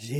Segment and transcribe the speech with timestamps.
[0.00, 0.14] Så,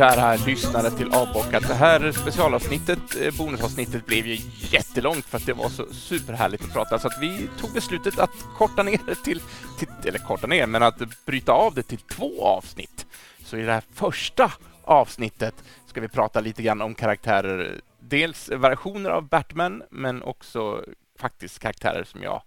[0.00, 1.68] kära lyssnare till Avbockat.
[1.68, 4.38] Det här specialavsnittet, eh, bonusavsnittet, blev ju
[4.70, 8.30] jättelångt för att det var så superhärligt att prata så att vi tog beslutet att
[8.56, 9.40] korta ner det till,
[9.78, 13.06] till eller korta ner, men att bryta av det till två avsnitt.
[13.44, 14.52] Så i det här första
[14.84, 15.54] avsnittet
[15.86, 20.84] ska vi prata lite grann om karaktärer, dels versioner av Batman, men också
[21.18, 22.42] faktiskt karaktärer som jag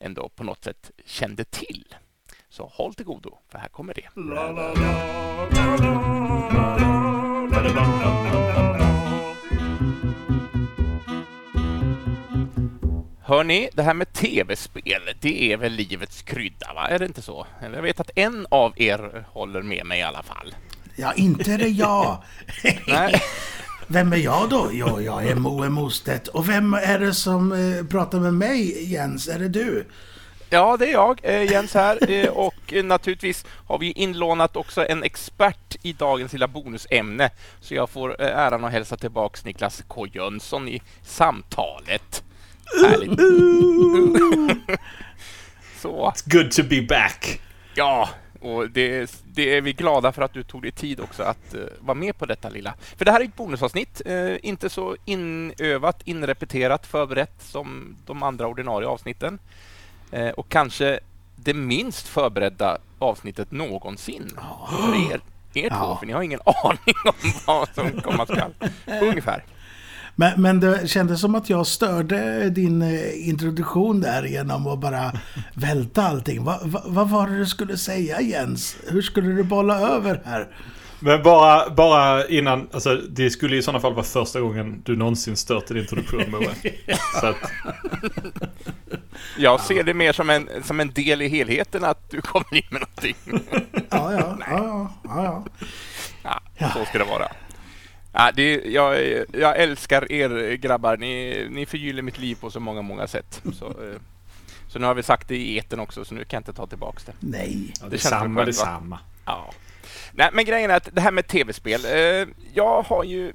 [0.00, 1.94] ändå på något sätt kände till.
[2.56, 4.02] Så håll till godo, för här kommer det.
[13.20, 16.88] Hörni, det här med tv-spel, det är väl livets krydda, va?
[16.88, 17.46] Är det inte så?
[17.62, 20.54] Jag vet att en av er håller med mig i alla fall.
[20.96, 22.22] Ja, inte är det jag.
[23.86, 24.68] Vem är jag då?
[24.72, 26.28] Jo, jag är Moe Mostedt.
[26.28, 29.28] Och vem är det som eh, pratar med mig, Jens?
[29.28, 29.86] Är det du?
[30.50, 32.10] Ja, det är jag, eh, Jens här.
[32.10, 37.30] Eh, och naturligtvis har vi inlånat också en expert i dagens lilla bonusämne.
[37.60, 42.24] Så jag får eh, äran att hälsa tillbaks Niklas K Jönsson i samtalet.
[42.84, 43.10] Härligt.
[45.82, 47.40] Så, It's good to be back.
[47.74, 48.08] ja.
[48.40, 51.60] Och det, det är vi glada för att du tog dig tid också att uh,
[51.80, 52.74] vara med på detta lilla.
[52.96, 58.46] För det här är ett bonusavsnitt, uh, inte så inövat, inrepeterat, förberett som de andra
[58.46, 59.38] ordinarie avsnitten.
[60.14, 61.00] Uh, och kanske
[61.36, 64.30] det minst förberedda avsnittet någonsin
[64.70, 65.20] för er,
[65.54, 65.96] er två, Ja.
[66.00, 67.14] för ni har ingen aning om
[67.46, 68.52] vad som komma skall.
[69.02, 69.44] Ungefär.
[70.18, 75.12] Men, men det kändes som att jag störde din eh, introduktion där genom att bara
[75.54, 76.44] välta allting.
[76.44, 78.76] Va, va, vad var det du skulle säga Jens?
[78.88, 80.48] Hur skulle du bolla över här?
[81.00, 85.36] Men bara, bara innan, alltså det skulle i sådana fall vara första gången du någonsin
[85.36, 86.54] stört en introduktion Moe.
[87.20, 87.36] Så att,
[89.38, 92.62] Jag ser det mer som en, som en del i helheten att du kommer in
[92.70, 93.16] med någonting.
[93.90, 95.44] Ja, ja, ja, ja,
[96.58, 96.70] ja.
[96.72, 97.28] Så ska det vara.
[98.12, 98.98] Ja, det, jag,
[99.32, 100.96] jag älskar er grabbar.
[100.96, 103.42] Ni, ni förgyller mitt liv på så många, många sätt.
[103.58, 104.00] Så, eh,
[104.68, 106.66] så nu har vi sagt det i eten också, så nu kan jag inte ta
[106.66, 107.12] tillbaks det.
[107.20, 107.72] Nej.
[107.80, 108.64] ja, Det det är känns väl samma, det är skönt, va?
[108.64, 108.98] samma.
[109.24, 109.50] Ja.
[110.12, 111.84] Nej, men grejen är att det här med tv-spel.
[111.84, 113.32] Eh, jag har ju...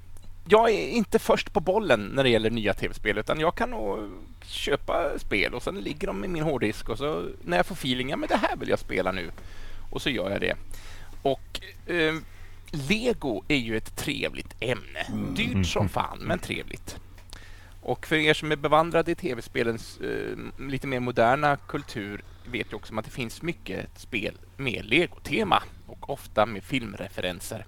[0.51, 4.00] Jag är inte först på bollen när det gäller nya tv-spel, utan jag kan nog
[4.45, 8.09] köpa spel och sen ligger de i min hårddisk och så när jag får feeling,
[8.09, 9.31] ja men det här vill jag spela nu.
[9.89, 10.56] Och så gör jag det.
[11.22, 12.16] Och eh,
[12.72, 15.34] Lego är ju ett trevligt ämne.
[15.35, 17.00] Dyrt som fan, men trevligt.
[17.81, 20.38] Och för er som är bevandrade i tv-spelens eh,
[20.68, 26.09] lite mer moderna kultur vet ju också att det finns mycket spel med Lego-tema och
[26.09, 27.66] ofta med filmreferenser.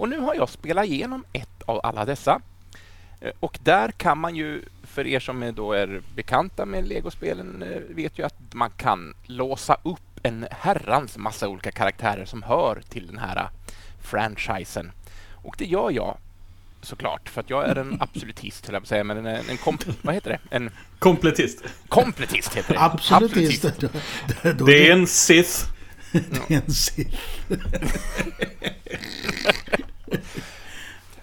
[0.00, 2.40] Och nu har jag spelat igenom ett av alla dessa.
[3.20, 7.62] Eh, Och där kan man ju, för er som är då är bekanta med Lego-spelen,
[7.62, 12.82] eh, vet ju att man kan låsa upp en herrans massa olika karaktärer som hör
[12.88, 13.48] till den här eh,
[14.02, 14.92] franchisen.
[15.34, 16.16] Och det gör jag
[16.82, 19.56] såklart, för att jag är en absolutist, höll jag på att säga, men en, en
[19.56, 20.56] kom, vad heter det?
[20.56, 21.64] En Kompletist.
[21.88, 22.80] kompletist heter det.
[22.80, 23.62] Absolutist.
[23.80, 25.64] Då- Det är en Sith.
[26.48, 27.16] det är en Sith.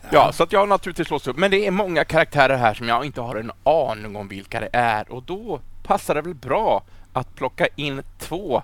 [0.09, 1.37] Ja, så att jag har naturligtvis låst upp.
[1.37, 4.69] Men det är många karaktärer här som jag inte har en aning om vilka det
[4.73, 5.11] är.
[5.11, 6.83] Och då passar det väl bra
[7.13, 8.63] att plocka in två.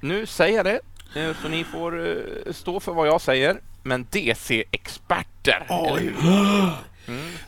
[0.00, 0.80] Nu säger jag det,
[1.20, 3.60] eh, så ni får eh, stå för vad jag säger.
[3.82, 6.70] Men DC-experter, eller hur?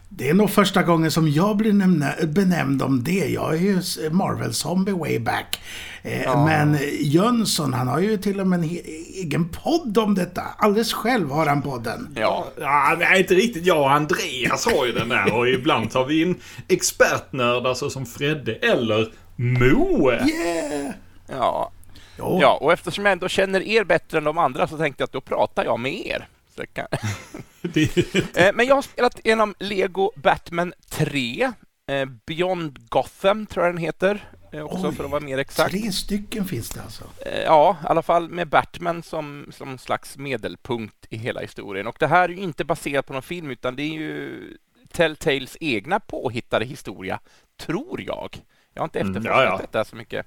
[0.08, 3.28] Det är nog första gången som jag blir nämna, benämnd om det.
[3.28, 5.60] Jag är ju Marvel-zombie way back.
[6.02, 8.70] Eh, Men Jönsson, han har ju till och med en
[9.14, 10.42] egen podd om detta.
[10.58, 12.14] Alldeles själv har han podden.
[12.16, 13.66] Ja, Ja, inte riktigt.
[13.66, 16.34] Jag och Andreas har ju den där och ibland tar vi in
[16.68, 20.12] expertnördar såsom Fredde eller Moe.
[20.14, 20.94] Yeah!
[21.28, 21.70] ja.
[22.18, 25.06] Jo, ja, och eftersom jag ändå känner er bättre än de andra så tänkte jag
[25.06, 26.28] att då pratar jag med er.
[26.60, 26.86] Jag kan...
[27.62, 27.96] Det-
[28.36, 31.52] Eh, Men jag har spelat igenom Lego Batman 3.
[31.90, 34.28] eh, Beyond Gotham tror jag den heter.
[34.52, 35.70] eh, Också Oj, för att vara mer exakt.
[35.70, 37.04] Tre stycken finns det alltså.
[37.44, 41.86] Ja, i alla fall med Batman som, som slags medelpunkt i hela historien.
[41.86, 44.56] Och det här är ju inte baserat på någon film utan det är ju
[44.92, 47.20] Telltales egna påhittade historia,
[47.60, 48.36] tror jag.
[48.74, 49.58] Jag har inte Mm, efterforskat ja, ja.
[49.58, 50.26] detta så mycket.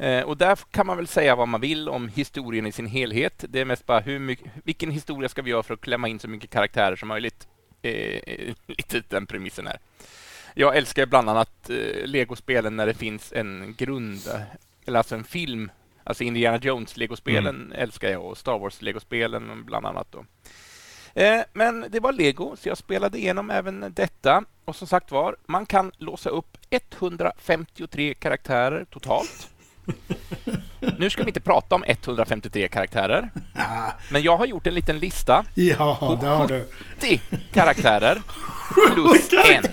[0.00, 3.44] Eh, och där kan man väl säga vad man vill om historien i sin helhet.
[3.48, 6.18] Det är mest bara hur mycket, vilken historia ska vi göra för att klämma in
[6.18, 7.48] så mycket karaktärer som möjligt.
[7.82, 9.78] eh, lite den premissen här.
[10.54, 14.20] Jag älskar bland annat eh, legospelen när det finns en grund,
[14.86, 15.70] eller alltså en film.
[16.04, 17.72] Alltså Indiana Jones-legospelen mm.
[17.72, 20.06] älskar jag och Star Wars-legospelen bland annat.
[20.10, 20.24] Då.
[21.14, 24.44] Eh, men det var lego, så jag spelade igenom även detta.
[24.64, 29.50] Och som sagt var, man kan låsa upp 153 karaktärer totalt.
[30.98, 33.30] Nu ska vi inte prata om 153 karaktärer.
[34.10, 36.18] Men jag har gjort en liten lista ja, på
[37.00, 37.20] 70
[37.52, 38.22] karaktärer
[38.94, 39.64] plus en.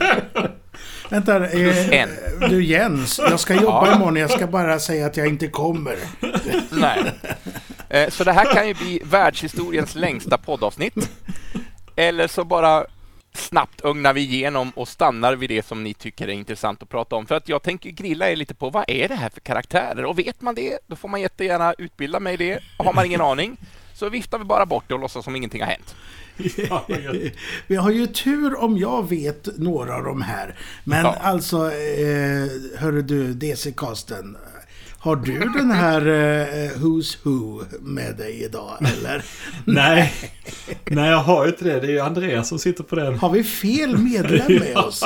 [1.10, 2.08] Vänta, eh,
[2.50, 3.96] du Jens, jag ska jobba ja.
[3.96, 4.16] imorgon.
[4.16, 5.96] Jag ska bara säga att jag inte kommer.
[6.72, 7.12] Nej.
[7.90, 11.10] Eh, så det här kan ju bli världshistoriens längsta poddavsnitt.
[11.96, 12.86] Eller så bara
[13.38, 17.16] snabbt ögnar vi igenom och stannar vid det som ni tycker är intressant att prata
[17.16, 17.26] om.
[17.26, 20.06] För att jag tänker grilla er lite på vad är det här för karaktärer?
[20.06, 22.60] Och vet man det, då får man jättegärna utbilda mig det.
[22.78, 23.58] Har man ingen aning,
[23.94, 25.96] så viftar vi bara bort det och låtsas som ingenting har hänt.
[27.68, 30.56] Vi har ju tur om jag vet några av de här.
[30.84, 31.16] Men ja.
[31.22, 32.48] alltså, eh,
[32.78, 34.38] hörru du, DC-casten.
[35.08, 39.24] Har du den här uh, Who's Who med dig idag, eller?
[39.66, 40.14] Nej.
[40.86, 41.80] Nej, jag har ju inte det.
[41.80, 43.20] Det är ju Andreas som sitter på den.
[43.20, 45.04] Har vi fel medlem med oss?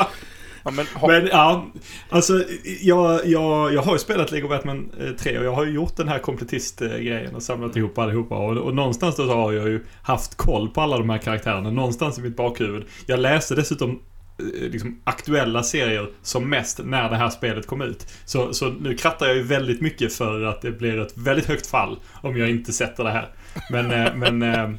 [0.63, 1.07] Ja, men, ha...
[1.07, 1.65] men, ja,
[2.09, 2.43] alltså
[2.81, 5.97] jag, jag, jag har ju spelat Lego Batman 3 eh, och jag har ju gjort
[5.97, 8.35] den här kompletist-grejen och samlat ihop allihopa.
[8.35, 11.71] Och, och någonstans då har jag ju haft koll på alla de här karaktärerna.
[11.71, 12.83] Någonstans i mitt bakhuvud.
[13.05, 18.13] Jag läste dessutom Eh, liksom, aktuella serier som mest när det här spelet kom ut.
[18.25, 21.67] Så, så nu krattar jag ju väldigt mycket för att det blir ett väldigt högt
[21.67, 23.29] fall om jag inte sätter det här.
[23.71, 24.69] Men, eh, men eh,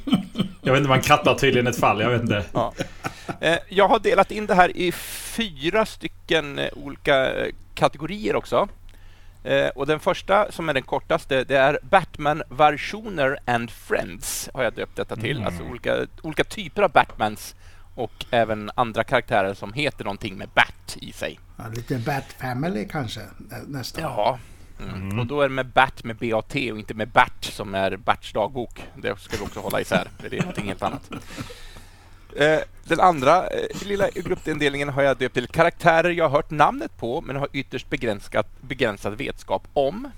[0.63, 2.45] jag vet inte, man krattar tydligen ett fall, jag vet inte.
[2.53, 2.73] Ja.
[3.69, 4.93] Jag har delat in det här i
[5.37, 7.33] fyra stycken olika
[7.75, 8.69] kategorier också.
[9.75, 14.97] Och den första, som är den kortaste, det är Batman-versioner and Friends, har jag döpt
[14.97, 15.37] detta till.
[15.37, 15.47] Mm.
[15.47, 17.55] Alltså olika, olika typer av Batmans
[17.95, 21.39] och även andra karaktärer som heter någonting med Bat i sig.
[21.57, 23.21] Ja, lite Bat Family kanske
[23.67, 24.03] nästan.
[24.03, 24.39] Ja,
[24.81, 24.95] mm.
[24.95, 25.19] Mm.
[25.19, 28.33] och då är det med Bat med BAT och inte med Bert som är Berts
[28.33, 28.83] dagbok.
[28.97, 31.11] Det ska vi också hålla isär, för det är någonting helt annat.
[32.37, 36.97] Eh, den andra eh, lilla gruppindelningen har jag döpt till karaktärer jag har hört namnet
[36.97, 40.11] på men har ytterst begränsat, begränsad vetskap om.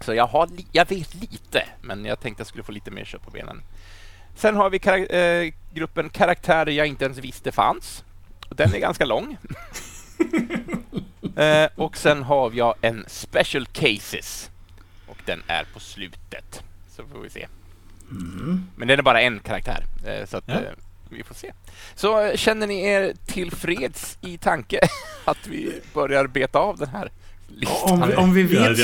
[0.00, 3.22] Så jag, har jag vet lite, men jag tänkte jag skulle få lite mer kött
[3.22, 3.62] på benen.
[4.34, 8.04] Sen har vi kar äh, gruppen karaktärer jag inte ens visste fanns.
[8.48, 9.36] Den är ganska lång.
[11.36, 14.50] äh, och sen har jag en Special Cases.
[15.06, 16.62] Och den är på slutet.
[16.88, 17.46] Så får vi se.
[18.10, 18.66] Mm.
[18.76, 19.84] Men den är bara en karaktär.
[20.06, 20.58] Äh, så att, ja.
[21.08, 21.52] vi får se.
[21.94, 24.80] Så känner ni er tillfreds i tanke
[25.24, 27.10] att vi börjar beta av den här
[27.82, 28.78] om vi, om, vi vet,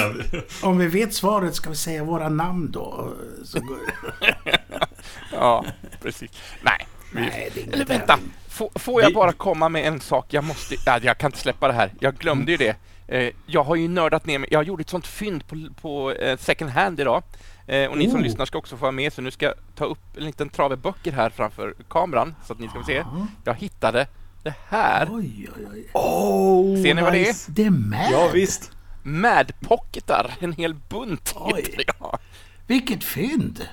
[0.63, 3.13] om vi vet svaret ska vi säga våra namn då.
[5.33, 5.65] ja,
[6.03, 6.31] precis.
[6.63, 6.87] Nej.
[7.13, 8.19] Nej det är Eller vänta.
[8.49, 10.27] Får, får jag bara komma med en sak?
[10.29, 10.75] Jag måste...
[10.87, 11.93] Ja, jag kan inte släppa det här.
[12.01, 12.77] Jag glömde ju det.
[13.09, 14.49] Eh, jag har ju nördat ner mig.
[14.53, 17.23] Jag gjorde ett sånt fynd på, på eh, second hand idag.
[17.67, 18.11] Eh, och ni oh.
[18.11, 20.49] som lyssnar ska också få vara med, så nu ska jag ta upp en liten
[20.49, 23.05] trave böcker här framför kameran så att ni ska få se.
[23.45, 24.07] Jag hittade
[24.43, 25.09] det här.
[25.11, 25.91] Oj, oj, oj.
[25.93, 27.35] Oh, Ser ni vad det är?
[27.49, 28.09] Det är Mad.
[28.13, 28.73] Ja, visst.
[29.03, 30.31] Mad-pocketar.
[30.41, 31.75] En hel bunt Oj.
[31.99, 32.19] jag.
[32.67, 33.69] Vilket fynd!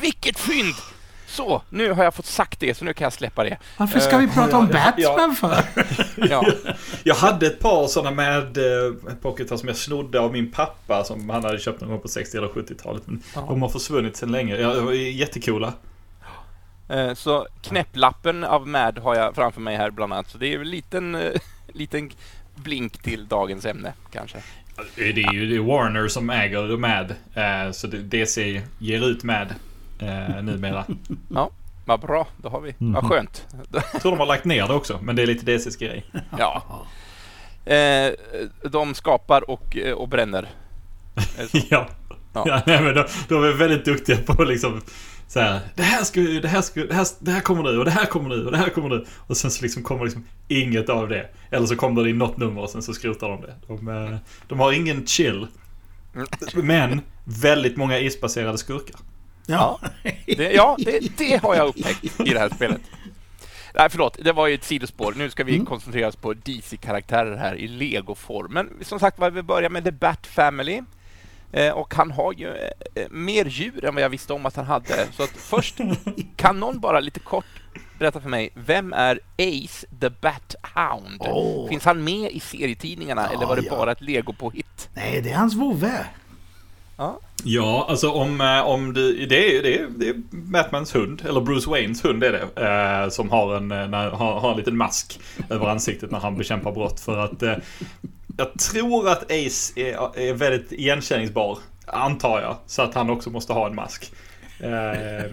[0.00, 0.74] Vilket fynd!
[1.34, 3.58] Så, nu har jag fått sagt det, så nu kan jag släppa det.
[3.76, 5.56] Varför ska vi prata om Batman för?
[6.30, 6.46] ja.
[7.04, 11.30] Jag hade ett par sådana med eh, pocketar som jag snodde av min pappa som
[11.30, 13.02] han hade köpt någon gång på 60 eller 70-talet.
[13.06, 13.46] Men ja.
[13.48, 14.56] de har försvunnit sedan länge.
[14.56, 15.72] Ja, jättecoola.
[16.88, 20.30] Eh, så knäpplappen av Mad har jag framför mig här bland annat.
[20.30, 21.40] Så det är en liten, eh,
[21.72, 22.10] liten
[22.54, 24.38] blink till dagens ämne kanske.
[24.96, 27.14] Det är ju det är Warner som äger Mad.
[27.34, 29.54] Eh, så DC ger ut Mad
[30.42, 30.84] numera.
[31.28, 31.50] ja,
[31.84, 32.26] vad bra.
[32.36, 32.74] Då har vi.
[32.78, 33.46] Vad skönt.
[33.72, 36.04] Jag tror de har lagt ner det också, men det är lite DCs grej.
[36.38, 36.62] Ja.
[38.70, 40.48] De skapar och, och bränner.
[41.70, 41.88] ja.
[42.34, 42.44] Ja.
[42.46, 44.80] ja nej, men de, de är väldigt duktiga på liksom
[45.28, 47.84] så här, det här ska det här ska det här, det här kommer nu och
[47.84, 49.04] det här kommer nu och det här kommer nu.
[49.26, 51.28] Och sen så liksom kommer liksom inget av det.
[51.50, 53.54] Eller så kommer det in något nummer och sen så skrotar de det.
[53.66, 55.46] De, eh, de har ingen chill.
[56.54, 58.96] Men väldigt många isbaserade skurkar.
[59.46, 59.80] Ja,
[60.26, 62.80] det, ja det, det har jag upptäckt i det här spelet.
[63.74, 65.14] Nej, förlåt, det var ju ett sidospår.
[65.16, 65.66] Nu ska vi mm.
[65.66, 68.52] koncentrera oss på DC-karaktärer här i Lego-form.
[68.52, 70.82] Men som sagt vi börjar med The Bat Family.
[71.52, 74.56] Eh, och han har ju eh, eh, mer djur än vad jag visste om att
[74.56, 75.06] han hade.
[75.12, 75.78] Så att först,
[76.36, 77.44] kan någon bara lite kort
[77.98, 81.20] berätta för mig, vem är Ace the Bat Hound?
[81.20, 81.68] Oh.
[81.68, 83.76] Finns han med i serietidningarna ja, eller var det ja.
[83.76, 84.88] bara ett Lego-påhitt?
[84.94, 86.06] Nej, det är hans vovve.
[86.96, 87.20] Ja.
[87.44, 91.40] ja, alltså om, eh, om du, det, är, det, är, det är Batmans hund, eller
[91.40, 92.66] Bruce Waynes hund är det.
[92.66, 95.20] Eh, som har en, eh, när, har, har en liten mask
[95.50, 97.00] över ansiktet när han bekämpar brott.
[97.00, 97.56] För att eh,
[98.36, 102.56] jag tror att Ace är, är väldigt igenkänningsbar, antar jag.
[102.66, 104.12] Så att han också måste ha en mask.
[104.60, 105.30] Eh,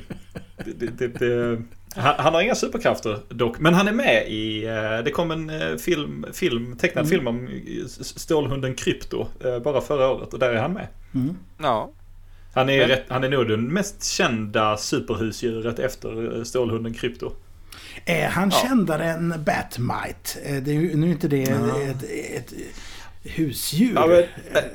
[0.65, 1.61] det, det, det,
[1.95, 4.65] han, han, har inga superkrafter dock, men han är med i...
[4.65, 7.09] Eh, det kom en eh, film, film tecknad mm.
[7.09, 7.49] film om
[8.01, 9.27] Stålhunden Krypto
[9.63, 10.87] bara förra året och där är han med.
[11.13, 11.37] Mm.
[11.57, 11.91] Ja.
[12.53, 12.87] Han är, men...
[12.87, 17.31] rätt, han är nog det mest kända superhusdjuret efter Stålhunden Krypto.
[18.05, 18.67] Är han ja.
[18.67, 20.59] kändare än Batmite?
[20.59, 21.81] Det är, nu är inte det ja.
[21.81, 22.53] ett, ett,
[23.23, 23.93] husdjur.
[23.95, 24.07] Ja,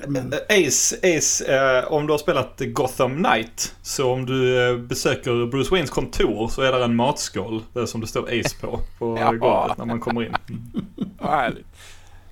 [0.07, 0.35] men, men...
[0.49, 3.75] Ace, Ace eh, om du har spelat Gotham Knight.
[3.83, 8.07] Så om du eh, besöker Bruce Waynes kontor så är där en matskål som det
[8.07, 8.81] står Ace på.
[8.99, 9.33] På ja.
[9.33, 10.37] golvet när man kommer in.
[11.19, 11.67] Vad härligt.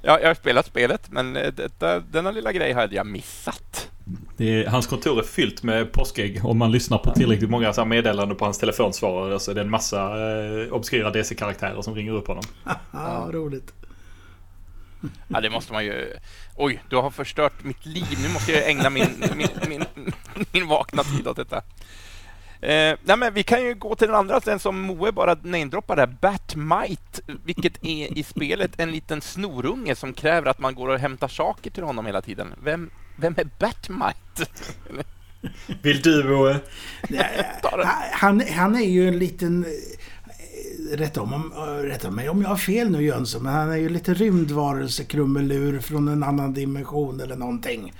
[0.06, 3.90] Ja, jag har spelat spelet men eh, detta, denna lilla grej hade jag missat.
[4.38, 6.44] Är, hans kontor är fyllt med påskägg.
[6.44, 9.70] Om man lyssnar på tillräckligt många så meddelanden på hans telefonsvarare så är det en
[9.70, 12.44] massa eh, obskyra DC-karaktärer som ringer upp honom.
[12.92, 13.72] ja, roligt.
[15.28, 16.16] Ja, det måste man ju...
[16.56, 18.18] Oj, du har förstört mitt liv.
[18.22, 19.84] Nu måste jag ägna min, min, min,
[20.52, 21.62] min vakna tid åt detta.
[22.64, 26.06] Eh, nej, men vi kan ju gå till den andra, den som Moe bara namedroppade,
[26.06, 31.28] Batmite, vilket är i spelet en liten snorunge som kräver att man går och hämtar
[31.28, 32.54] saker till honom hela tiden.
[32.62, 34.46] Vem, vem är Batmite?
[35.82, 36.60] Vill du Moe?
[38.12, 39.66] han, han är ju en liten
[40.92, 44.14] rätta, om, rätta mig om jag har fel nu Jönsson, men han är ju lite
[44.14, 47.92] rymdvarelse, krummelur från en annan dimension eller någonting.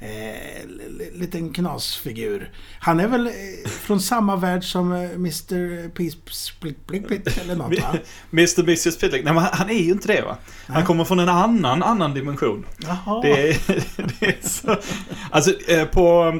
[0.00, 0.68] Eh,
[1.12, 2.50] liten knasfigur.
[2.80, 5.88] Han är väl eh, från samma värld som eh, Mr.
[5.88, 7.98] Peace eller något va?
[8.32, 8.62] Mr.
[8.62, 8.94] Mrs.
[8.94, 10.36] Split Nej men han är ju inte det va?
[10.66, 12.66] Han kommer från en annan, annan dimension.
[12.78, 13.22] Jaha.
[13.22, 13.66] Det,
[13.96, 14.76] det är så...
[15.30, 16.34] Alltså eh, på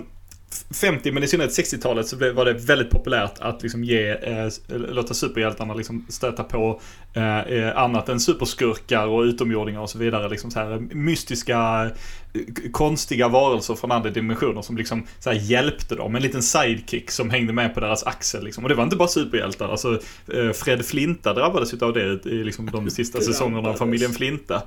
[0.71, 5.15] 50 men i synnerhet 60-talet så var det väldigt populärt att liksom ge, eh, låta
[5.15, 6.81] superhjältarna liksom stöta på
[7.15, 10.29] eh, eh, annat än superskurkar och utomjordingar och så vidare.
[10.29, 11.91] Liksom så här mystiska,
[12.35, 16.15] eh, konstiga varelser från andra dimensioner som liksom så hjälpte dem.
[16.15, 18.45] En liten sidekick som hängde med på deras axel.
[18.45, 18.65] Liksom.
[18.65, 19.69] Och det var inte bara superhjältar.
[19.69, 20.01] Alltså,
[20.33, 24.63] eh, Fred Flinta drabbades av det i liksom, de sista säsongerna av familjen Flinta.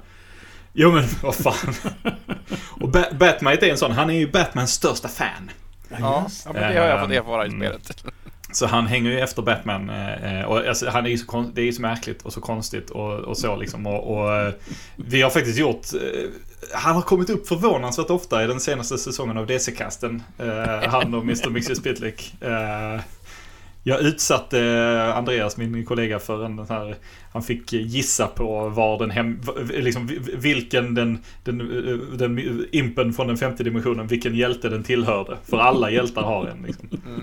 [0.74, 1.74] Jo men vad fan.
[2.70, 5.52] och Batmite är en sån, han är ju Batmans största fan.
[6.00, 7.60] Ja, ja men det har jag fått erfara i mm.
[7.60, 8.04] spelet.
[8.54, 9.90] Så han hänger ju efter Batman.
[9.90, 12.90] Eh, och alltså, han är ju så, det är ju så märkligt och så konstigt
[12.90, 13.88] och, och så liksom.
[13.88, 14.54] Och, och, eh,
[14.96, 15.86] vi har faktiskt gjort...
[15.94, 16.30] Eh,
[16.74, 20.24] han har kommit upp förvånansvärt ofta i den senaste säsongen av DC-kasten.
[20.88, 21.50] Han och Mr.
[21.50, 22.34] Mixie Spitlick.
[23.84, 26.96] Jag utsatte Andreas, min kollega, för en här...
[27.34, 29.42] Han fick gissa på var den hem...
[29.70, 31.20] Liksom vilken den...
[31.44, 31.58] Den,
[32.18, 35.38] den impen från den femte dimensionen, vilken hjälte den tillhörde.
[35.44, 36.90] För alla hjältar har en liksom.
[37.06, 37.22] Mm.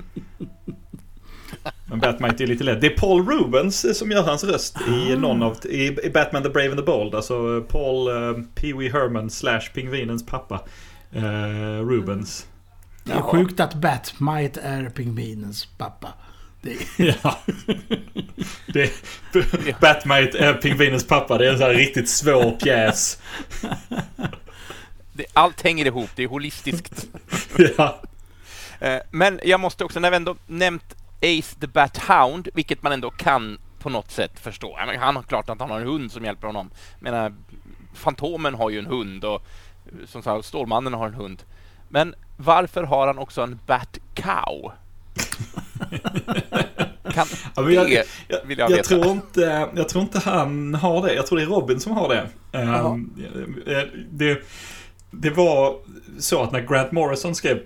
[1.90, 2.80] Men Batman är lite lätt.
[2.80, 5.18] Det är Paul Rubens som gör hans röst i ah.
[5.18, 5.56] någon av...
[5.66, 7.14] I, Batman the Brave and the Bold.
[7.14, 10.60] Alltså Paul uh, Pee Wee Herman slash Pingvinens pappa.
[11.16, 11.22] Uh,
[11.88, 12.46] Rubens.
[13.04, 16.08] Det är sjukt att Batmite är pingvinens pappa.
[16.68, 17.18] Det är...
[17.22, 17.38] ja.
[18.66, 21.38] Det är, Batmite är pingvinens pappa.
[21.38, 23.18] Det är en sån här riktigt svår pjäs.
[25.12, 26.10] Det, allt hänger ihop.
[26.14, 27.06] Det är holistiskt.
[27.76, 28.00] ja.
[28.80, 32.92] Eh, men jag måste också, när vi ändå nämnt Ace the Bat Hound, vilket man
[32.92, 34.78] ändå kan på något sätt förstå.
[34.98, 36.70] Han har klart att han har en hund som hjälper honom.
[36.98, 37.34] Menar,
[37.94, 39.42] Fantomen har ju en hund och
[40.06, 41.42] som sagt, Stålmannen har en hund.
[41.88, 44.72] Men varför har han också en Bat Cow?
[47.12, 48.04] kan ja, jag, jag,
[48.48, 48.84] jag, jag.
[48.84, 51.14] Tror inte, jag tror inte han har det.
[51.14, 52.28] Jag tror det är Robin som har det.
[52.58, 53.12] Um,
[54.10, 54.42] det,
[55.10, 55.76] det var
[56.18, 57.60] så att när Grant Morrison skrev,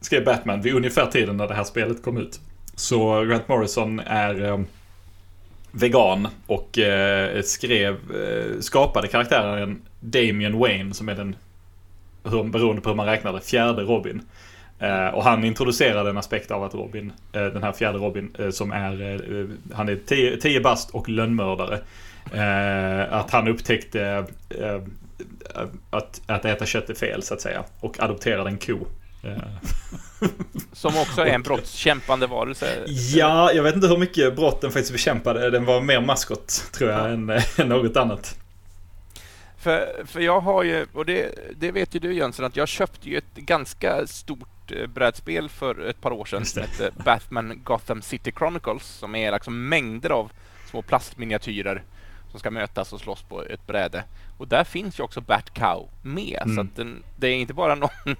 [0.00, 2.40] skrev Batman vid ungefär tiden när det här spelet kom ut.
[2.74, 4.60] Så Grant Morrison är eh,
[5.70, 11.36] vegan och eh, skrev, eh, skapade karaktären Damian Wayne som är den,
[12.24, 14.22] hur, beroende på hur man räknar det, fjärde Robin.
[14.78, 18.50] Eh, och han introducerade en aspekt av att Robin, eh, den här fjärde Robin, eh,
[18.50, 19.26] som är,
[19.74, 21.80] han är 10 bast och lönnmördare.
[23.10, 24.26] att han upptäckte
[25.90, 27.64] att, att äta kött är fel så att säga.
[27.80, 28.78] Och adopterade en ko.
[30.72, 32.66] Som också är en brottskämpande varelse.
[33.14, 35.50] Ja, jag vet inte hur mycket brott den faktiskt bekämpade.
[35.50, 37.08] Den var mer maskot, tror jag, ja.
[37.08, 38.38] än, än något annat.
[39.58, 43.08] För, för jag har ju, och det, det vet ju du Jönsson, att jag köpte
[43.08, 48.02] ju ett ganska stort eh, brädspel för ett par år sedan som hette Batman Gotham
[48.02, 50.32] City Chronicles som är liksom mängder av
[50.70, 51.82] små plastminiatyrer
[52.30, 54.04] som ska mötas och slåss på ett bräde.
[54.38, 56.56] Och där finns ju också Bat Cow med, mm.
[56.56, 57.90] så att den, det är inte bara någon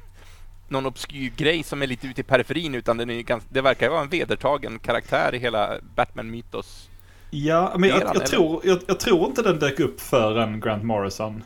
[0.69, 3.89] någon obskyr grej som är lite ute i periferin utan den är ganska, det verkar
[3.89, 6.89] vara en vedertagen karaktär i hela Batman-mytos.
[7.31, 11.45] Ja, men jag, jag tror, jag, jag, tror inte den dök upp förrän Grant Morrison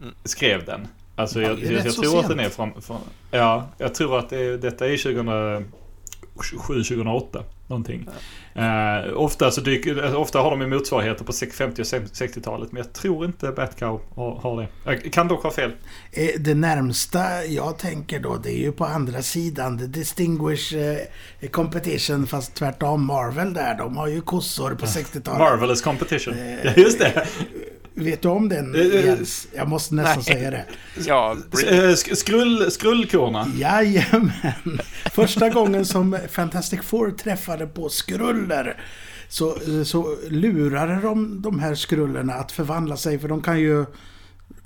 [0.00, 0.14] mm.
[0.24, 0.88] skrev den.
[1.16, 4.56] Alltså jag, jag, jag tror att den är från, från, Ja, jag tror att det,
[4.56, 5.72] detta är 2007,
[6.82, 8.08] 2008 någonting.
[8.54, 9.06] Ja.
[9.06, 12.82] Uh, ofta, så dyker, alltså, ofta har de ju motsvarigheter på 50 och 60-talet men
[12.82, 14.68] jag tror inte Batcow har, har det.
[14.84, 15.72] Jag kan dock ha fel.
[16.12, 19.78] Eh, det närmsta jag tänker då det är ju på andra sidan.
[19.78, 20.98] The Distinguished
[21.40, 23.78] eh, Competition fast tvärtom Marvel där.
[23.78, 25.40] De har ju kossor på 60-talet.
[25.40, 26.34] Marvelous Competition.
[26.64, 27.26] Ja, just det.
[27.98, 29.48] Vet du om den Jens?
[29.54, 30.24] Jag måste nästan Nej.
[30.24, 30.64] säga det.
[31.06, 31.36] Ja,
[32.14, 33.46] skrull, skrullkorna.
[33.56, 34.80] Jajamän.
[35.12, 38.80] Första gången som Fantastic Four träffade på skruller
[39.28, 43.86] så, så lurade de de här skrullerna att förvandla sig för de kan ju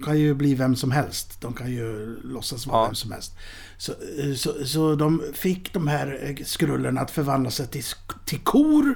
[0.04, 1.40] kan ju bli vem som helst.
[1.40, 2.86] De kan ju låtsas vara ja.
[2.86, 3.36] vem som helst.
[3.78, 3.92] Så,
[4.36, 7.84] så, så de fick de här skrullerna att förvandla sig till,
[8.24, 8.94] till kor.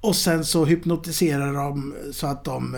[0.00, 2.76] Och sen så hypnotiserade de så att de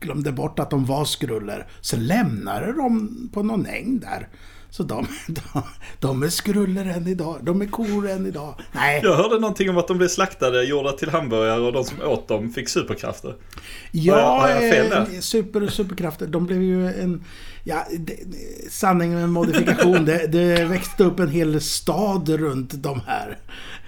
[0.00, 1.66] glömde bort att de var skruller.
[1.80, 4.28] Sen lämnade de på någon äng där.
[4.70, 5.62] Så de, de,
[6.00, 7.38] de är skruller än idag.
[7.42, 8.54] De är kor än idag.
[8.72, 9.00] Nej.
[9.04, 12.28] Jag hörde någonting om att de blev slaktade, gjorda till hamburgare och de som åt
[12.28, 13.36] dem fick superkrafter.
[13.92, 15.20] Ja, har jag, har jag fel där?
[15.20, 16.26] super superkrafter.
[16.26, 17.24] De blev ju en...
[17.64, 18.16] Ja, det,
[18.70, 20.04] sanningen med modifikation.
[20.04, 23.38] det, det växte upp en hel stad runt de här.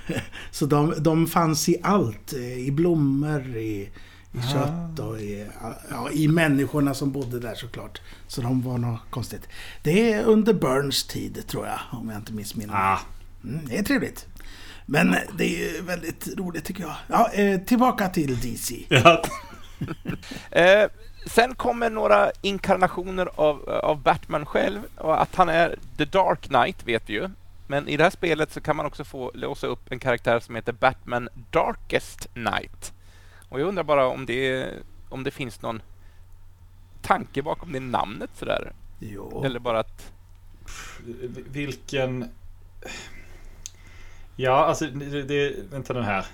[0.50, 2.32] Så de, de fanns i allt.
[2.58, 3.90] I blommor, i
[4.32, 4.52] i ah.
[4.52, 5.46] kött och i,
[5.90, 8.00] ja, i människorna som bodde där såklart.
[8.26, 9.48] Så de var något konstigt.
[9.82, 12.82] Det är under Burns tid tror jag, om jag inte missminner mig.
[12.82, 13.00] Ah.
[13.44, 14.26] Mm, det är trevligt.
[14.86, 16.94] Men det är väldigt roligt tycker jag.
[17.06, 18.84] Ja, eh, tillbaka till DC.
[18.88, 19.22] Ja.
[20.50, 20.88] eh,
[21.26, 24.80] sen kommer några inkarnationer av, av Batman själv.
[24.96, 27.28] Och att han är The Dark Knight vet vi ju.
[27.66, 30.54] Men i det här spelet så kan man också få låsa upp en karaktär som
[30.54, 32.92] heter Batman Darkest Knight.
[33.50, 34.70] Och jag undrar bara om det,
[35.08, 35.82] om det finns någon
[37.02, 38.72] tanke bakom det namnet sådär?
[38.98, 39.42] Jo.
[39.44, 40.12] Eller bara att...
[41.50, 42.24] Vilken...
[44.36, 46.26] Ja, alltså det, det, vänta den här.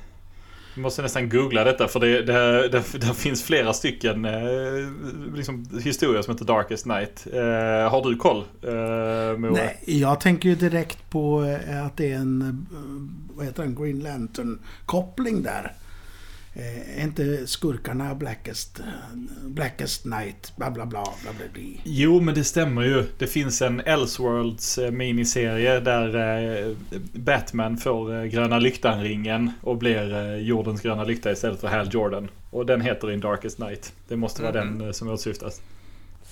[0.74, 4.42] Vi måste nästan googla detta för det, det, det, det finns flera stycken eh,
[5.34, 7.26] liksom, historier som heter Darkest Night.
[7.32, 8.44] Eh, har du koll?
[8.62, 13.62] Eh, Nej, jag tänker ju direkt på eh, att det är en eh, vad heter
[13.62, 15.72] den, Green Lantern-koppling där.
[16.58, 18.80] Eh, är inte skurkarna Blackest,
[19.42, 21.62] Blackest Night, bla bla bla, bla bla bla.
[21.84, 23.04] Jo, men det stämmer ju.
[23.18, 26.72] Det finns en Elseworlds eh, miniserie där eh,
[27.12, 32.28] Batman får gröna lyktan-ringen och blir jordens gröna lykta istället för Hal Jordan.
[32.50, 33.92] Och den heter In Darkest Night.
[34.08, 34.78] Det måste vara mm.
[34.78, 35.60] den som åsyftas.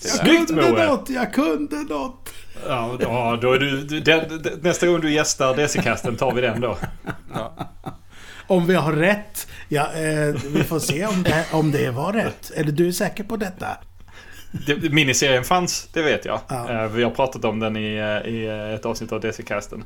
[0.02, 0.86] Jag Snyggt, kunde Moe.
[0.86, 2.30] något, jag kunde något.
[2.66, 6.78] Ja, då, då är du, den, nästa gång du gästar Desi-kasten tar vi den då.
[7.34, 7.56] Ja.
[8.46, 9.46] Om vi har rätt.
[9.68, 12.52] Ja, eh, vi får se om det, om det var rätt.
[12.56, 13.66] Är du säker på detta?
[14.66, 16.40] Det, miniserien fanns, det vet jag.
[16.48, 16.70] Ja.
[16.70, 19.84] Eh, vi har pratat om den i, i ett avsnitt av DC-casten.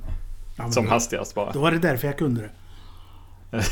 [0.57, 1.53] Ja, som då, hastigast bara.
[1.53, 2.40] Då var det därför jag kunde
[3.51, 3.62] det.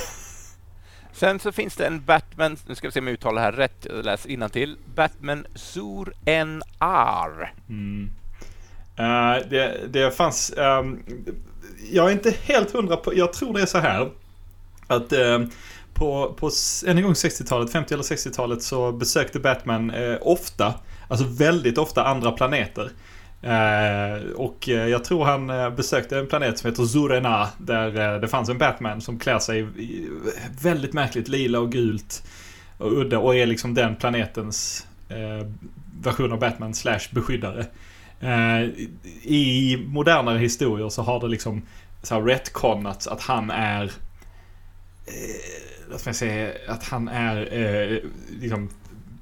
[1.13, 3.53] Sen så finns det en Batman, nu ska vi se om jag uttalar det här
[3.53, 4.77] rätt, läs till.
[4.95, 7.55] Batman Sur En Ar.
[7.69, 8.11] Mm.
[9.01, 10.55] Uh, det, det fanns...
[10.57, 11.03] Um,
[11.91, 13.17] jag är inte helt hundra på...
[13.17, 14.11] Jag tror det är så här.
[14.87, 15.39] Att eh,
[15.95, 16.51] på, på
[16.87, 20.75] en gång 60-talet, 50 eller 60-talet så besökte Batman eh, ofta,
[21.09, 22.91] alltså väldigt ofta andra planeter.
[23.43, 28.21] Eh, och eh, jag tror han eh, besökte en planet som heter Zurena där eh,
[28.21, 30.09] det fanns en Batman som klär sig i
[30.63, 32.23] väldigt märkligt lila och gult
[32.79, 35.47] och udda och är liksom den planetens eh,
[36.03, 37.67] version av Batman slash beskyddare.
[38.21, 38.63] Eh,
[39.23, 41.63] I modernare historier så har det liksom
[42.03, 43.93] så här retconats att han är
[45.07, 47.99] eh, mig säga, att han är eh,
[48.41, 48.71] liksom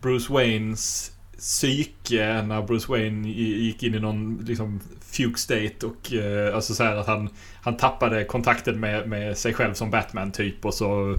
[0.00, 6.54] Bruce Waynes psyke när Bruce Wayne gick in i någon liksom fugue state och eh,
[6.54, 7.28] alltså så här att han,
[7.62, 11.16] han tappade kontakten med, med sig själv som Batman typ och så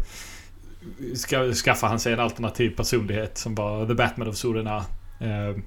[1.16, 4.78] ska, skaffade han sig en alternativ personlighet som var The Batman of Surena.
[5.20, 5.62] Eh,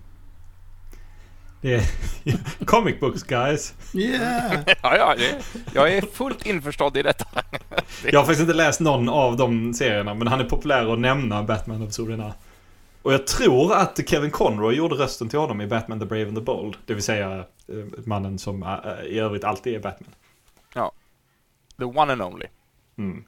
[1.61, 1.85] det är
[2.65, 3.75] comic books guys.
[3.95, 4.61] Yeah.
[4.83, 5.45] ja, ja, det,
[5.75, 7.27] jag är fullt införstådd i detta.
[8.05, 11.43] jag har faktiskt inte läst någon av de serierna, men han är populär att nämna
[11.43, 12.35] Batman of Surina.
[13.03, 16.37] Och jag tror att Kevin Conroy gjorde rösten till honom i Batman the Brave and
[16.37, 16.77] the Bold.
[16.87, 20.11] Det vill säga eh, mannen som eh, i övrigt alltid är Batman.
[20.75, 20.93] Ja.
[21.79, 22.47] The one and only.
[22.99, 23.25] Mm.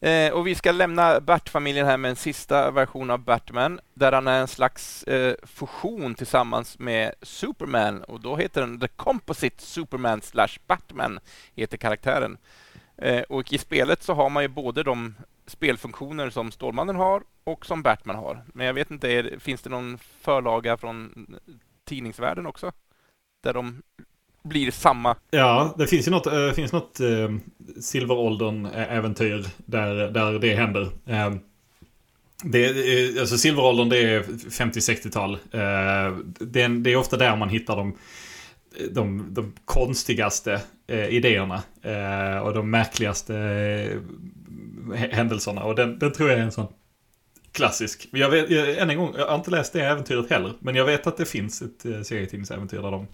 [0.00, 4.28] Eh, och vi ska lämna Bert-familjen här med en sista version av Batman, där han
[4.28, 10.22] är en slags eh, fusion tillsammans med Superman, och då heter den The Composite Superman
[10.22, 11.20] slash Batman,
[11.54, 12.38] heter karaktären.
[12.96, 15.14] Eh, och i spelet så har man ju både de
[15.46, 18.44] spelfunktioner som Stålmannen har och som Batman har.
[18.46, 21.26] Men jag vet inte, är, finns det någon förlaga från
[21.84, 22.72] tidningsvärlden också?
[23.42, 23.82] Där de
[24.42, 25.16] blir samma.
[25.30, 27.30] Ja, det finns ju något, äh, finns något eh, äh,
[27.80, 30.88] Silveråldern-äventyr där, där det händer.
[31.06, 31.34] Äh,
[32.44, 32.68] det,
[33.20, 35.38] alltså Silveråldern det är 50-60-tal.
[36.40, 37.96] Det, det, är ofta där man hittar de,
[38.90, 41.62] de, de konstigaste idéerna
[42.42, 43.34] och de märkligaste
[45.10, 45.62] händelserna.
[45.62, 46.66] Och den, den tror jag är en sån
[47.52, 48.08] klassisk.
[48.12, 50.52] Jag vet, jag, än en gång, jag har inte läst det äventyret heller.
[50.58, 53.06] Men jag vet att det finns ett serietidningsäventyr där de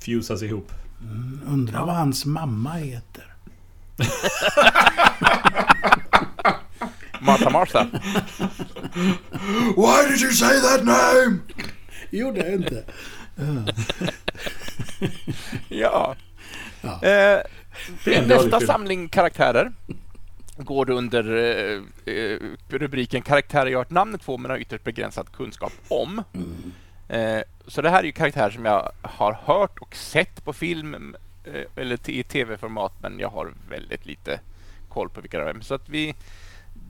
[0.00, 0.72] fusas ihop.
[1.02, 3.34] Mm, undrar vad hans mamma heter.
[7.20, 7.86] Martha Martha.
[9.76, 11.38] Why did you say that name?
[12.10, 12.84] Gjorde jag inte.
[15.68, 16.16] ja.
[16.80, 17.02] ja.
[17.02, 17.42] Eh,
[18.26, 19.72] nästa samling karaktärer
[20.56, 21.82] går under eh,
[22.14, 26.22] eh, rubriken karaktärer jag har hört namnet på men har ytterst begränsad kunskap om.
[26.34, 26.72] Mm.
[27.08, 31.16] Eh, så det här är ju karaktärer som jag har hört och sett på film
[31.44, 34.40] eh, eller i tv-format, men jag har väldigt lite
[34.88, 35.60] koll på vilka det är.
[35.60, 36.14] Så att vi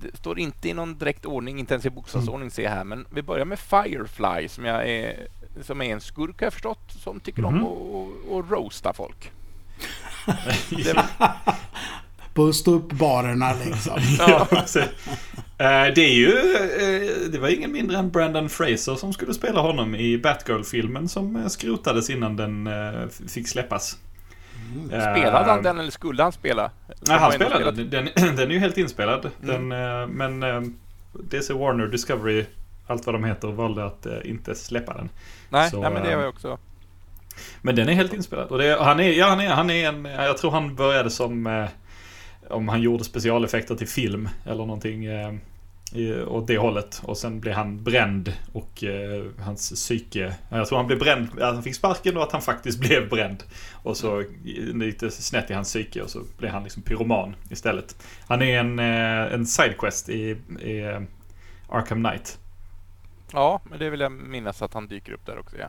[0.01, 2.51] det står inte i någon direkt ordning, inte ens i bokstavsordning mm.
[2.51, 5.27] ser jag här, men vi börjar med Firefly som, jag är,
[5.63, 7.65] som är en skurk har jag förstått, som tycker mm.
[7.65, 9.33] om att roasta folk.
[12.35, 14.01] på ståuppbarerna liksom.
[14.19, 14.49] ja,
[15.59, 19.95] det är ju, eh, det var ingen mindre än Brandon Fraser som skulle spela honom
[19.95, 22.69] i Batgirl-filmen som eh, skrotades innan den
[23.29, 23.99] fick släppas.
[24.75, 24.89] Mm.
[24.89, 26.71] Spelade han den eller skulle han spela?
[27.01, 27.91] Nej, han spelade den.
[27.91, 29.31] Den, den är ju helt inspelad.
[29.43, 29.69] Mm.
[29.69, 30.79] Den, men
[31.13, 32.45] DC Warner Discovery,
[32.87, 35.09] allt vad de heter, valde att inte släppa den.
[35.49, 36.59] Nej, Så, nej men det var ju också...
[37.63, 38.49] Men den är helt inspelad.
[38.49, 41.67] Och det, han, är, ja, han, är, han är en, jag tror han började som
[42.51, 45.33] om han gjorde specialeffekter till film eller någonting eh,
[46.27, 47.03] åt det hållet.
[47.05, 50.35] Och sen blev han bränd och eh, hans psyke...
[50.49, 53.45] Jag tror han blev bränd, att han fick sparken och att han faktiskt blev bränd.
[53.73, 54.25] Och så
[54.75, 57.97] lite snett i hans psyke och så blev han liksom pyroman istället.
[58.27, 61.01] Han är en, eh, en sidequest i, i eh,
[61.69, 62.39] Arkham Knight.
[63.33, 65.69] Ja, men det vill jag minnas att han dyker upp där också, ja.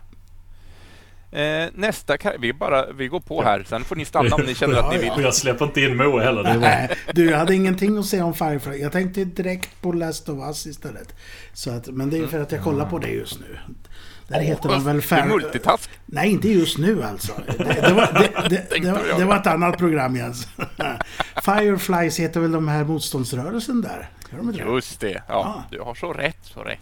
[1.32, 4.78] Eh, nästa vi, bara, vi går på här, sen får ni stanna om ni känner
[4.78, 5.24] att ni vill.
[5.24, 6.44] Jag släpper inte in Moe heller.
[6.44, 8.78] Det Nej, du, jag hade ingenting att säga om Firefly.
[8.78, 11.16] Jag tänkte direkt på Last of Us istället.
[11.54, 13.60] Så att, men det är för att jag kollar på det just nu.
[14.28, 15.26] Där heter de väl Far...
[15.26, 15.90] multitask?
[16.06, 17.34] Nej, inte just nu alltså.
[17.58, 20.48] Det, det, var, det, det, var, det var ett annat program Jens.
[21.46, 24.10] Fireflies heter väl de här motståndsrörelsen där?
[24.32, 25.24] De just det.
[25.28, 25.64] Ja, ah.
[25.72, 26.80] du har så rätt, så rätt.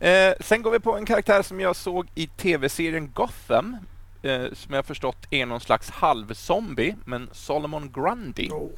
[0.00, 3.76] Eh, sen går vi på en karaktär som jag såg i tv-serien Gotham,
[4.22, 8.48] eh, som jag förstått är någon slags halvzombie, men Solomon Grundy.
[8.48, 8.70] Oh.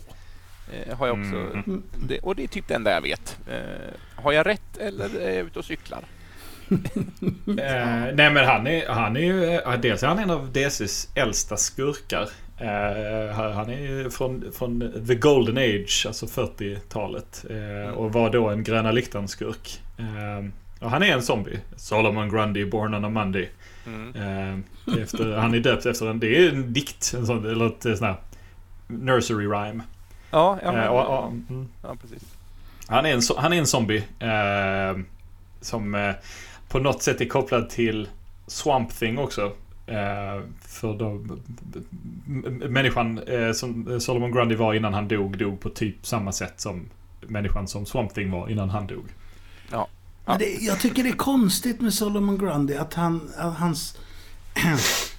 [0.72, 1.36] Eh, har jag också.
[1.36, 1.82] Mm.
[2.08, 3.38] Det, och det är typ det enda jag vet.
[3.50, 6.04] Eh, har jag rätt eller är jag ute och cyklar?
[7.46, 11.08] Eh, nej men han är, han är ju, eh, dels är han en av DCs
[11.14, 12.28] äldsta skurkar.
[12.60, 17.44] Uh, han är ju från, från the golden age, alltså 40-talet.
[17.50, 19.80] Uh, och var då en Gröna Lyktan-skurk.
[20.00, 20.48] Uh,
[20.80, 21.60] Ja, han är en zombie.
[21.76, 23.50] Solomon Grundy, Born on a Monday.
[23.86, 24.16] Mm.
[24.16, 27.98] Eh, efter, han är döpt efter en, det är en dikt, en sån, eller ett
[27.98, 28.16] sån här
[28.86, 29.82] nursery rhyme.
[30.30, 31.68] Ja, ja, men, eh, och, och, mm.
[31.82, 32.22] ja precis.
[32.86, 34.04] Han är en, han är en zombie.
[34.18, 34.98] Eh,
[35.60, 36.14] som eh,
[36.68, 38.08] på något sätt är kopplad till
[38.46, 39.52] Swamp Thing också.
[39.86, 41.20] Eh, för då,
[42.68, 46.88] människan eh, som Solomon Grundy var innan han dog, dog på typ samma sätt som
[47.20, 49.04] människan som Swamp Thing var innan han dog.
[49.70, 49.88] Ja.
[50.26, 53.98] Men det, jag tycker det är konstigt med Solomon Grundy att, han, att hans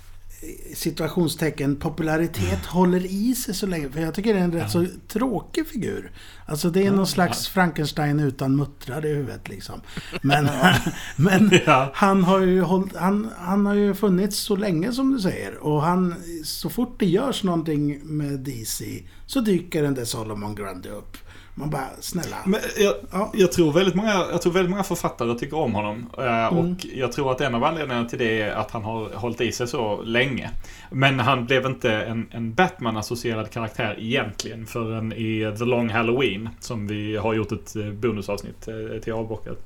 [0.73, 3.89] situationstecken popularitet håller i sig så länge.
[3.89, 6.11] För jag tycker det är en rätt så tråkig figur.
[6.45, 9.81] Alltså det är någon slags Frankenstein utan muttrar i huvudet liksom.
[10.21, 10.49] Men,
[11.15, 11.51] men
[11.93, 15.57] han, har ju hållit, han, han har ju funnits så länge som du säger.
[15.57, 20.89] Och han, så fort det görs någonting med DC så dyker den där Solomon Grundy
[20.89, 21.17] upp.
[21.55, 22.37] Man bara, snälla.
[22.45, 23.31] Men jag, ja.
[23.33, 26.09] jag, tror väldigt många, jag tror väldigt många författare tycker om honom.
[26.17, 26.57] Eh, mm.
[26.57, 29.51] Och jag tror att en av anledningarna till det är att han har hållit i
[29.51, 30.49] sig så länge.
[30.91, 36.49] Men han blev inte en, en Batman-associerad karaktär egentligen förrän i The Long Halloween.
[36.59, 39.57] Som vi har gjort ett eh, bonusavsnitt eh, till avbockat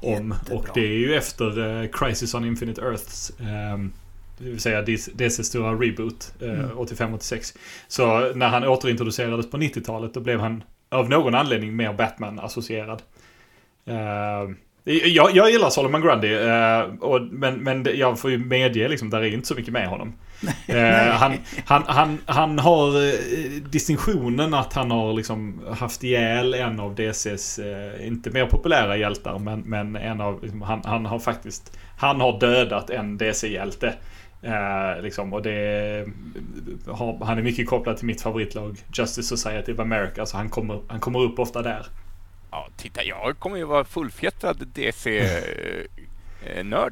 [0.00, 0.34] om.
[0.38, 0.58] Jättebra.
[0.58, 3.32] Och det är ju efter Crisis on Infinite Earths.
[3.74, 3.92] Um,
[4.38, 4.82] det vill säga
[5.14, 6.70] DCs stora reboot, mm.
[6.70, 7.56] 85-86.
[7.88, 10.62] Så när han återintroducerades på 90-talet då blev han
[10.94, 13.02] av någon anledning mer Batman-associerad.
[13.88, 14.54] Uh,
[14.84, 19.20] jag, jag gillar Solomon Grundy, uh, och, men, men jag får ju medge liksom, där
[19.20, 20.12] är inte så mycket med honom.
[20.70, 21.32] Uh, han,
[21.66, 23.12] han, han, han har uh,
[23.70, 27.60] distinktionen att han har liksom haft ihjäl en av DCs,
[28.00, 32.40] inte mer populära hjältar, men, men en av, liksom, han, han har faktiskt, han har
[32.40, 33.94] dödat en DC-hjälte.
[34.44, 36.04] Eh, liksom, och det
[36.86, 40.26] har, han är mycket kopplad till mitt favoritlag Justice Society of America.
[40.26, 41.86] Så han kommer, han kommer upp ofta där.
[42.50, 45.74] Ja, titta, jag kommer ju vara fullfjättrad DC-nörd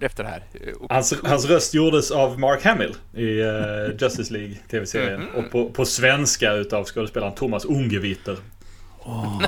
[0.03, 0.45] efter det här.
[0.89, 5.15] Hans, hans röst gjordes av Mark Hamill i uh, Justice League TV-serien.
[5.15, 5.45] Mm -hmm.
[5.45, 8.37] Och på, på svenska utav skådespelaren Thomas Ungevitter.
[9.05, 9.45] Oh,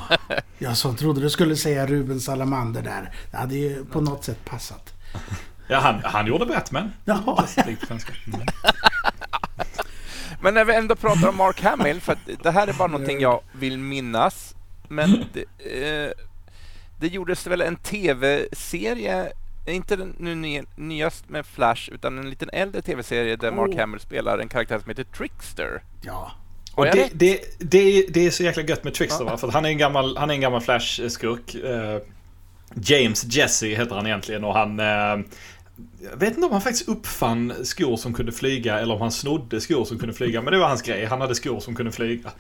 [0.58, 3.10] jag som trodde du skulle säga Ruben Salamander där.
[3.30, 4.94] Det hade ju på något sätt passat.
[5.66, 6.92] Ja, han, han gjorde Batman.
[7.04, 7.46] Jaha.
[7.56, 7.76] Mm.
[10.40, 13.40] Men när vi ändå pratar om Mark Hamill, för det här är bara någonting jag
[13.52, 14.54] vill minnas.
[14.88, 15.44] Men det,
[16.04, 16.10] eh,
[17.00, 19.32] det gjordes väl en tv-serie,
[19.66, 23.78] inte den nu nyast med Flash, utan en liten äldre tv-serie där Mark oh.
[23.78, 25.82] Hamill spelar en karaktär som heter Trickster.
[26.02, 26.32] Ja.
[26.74, 29.30] Och det, det, det, det, är så jäkla gött med Trickster, ja.
[29.30, 29.36] va?
[29.36, 31.54] för han är en gammal, han är en gammal Flash-skurk.
[31.54, 32.02] Eh,
[32.74, 34.80] James Jesse heter han egentligen och han...
[34.80, 35.26] Eh,
[36.10, 39.60] jag vet inte om han faktiskt uppfann skor som kunde flyga eller om han snodde
[39.60, 40.42] skor som kunde flyga.
[40.42, 41.04] Men det var hans grej.
[41.04, 42.30] Han hade skor som kunde flyga.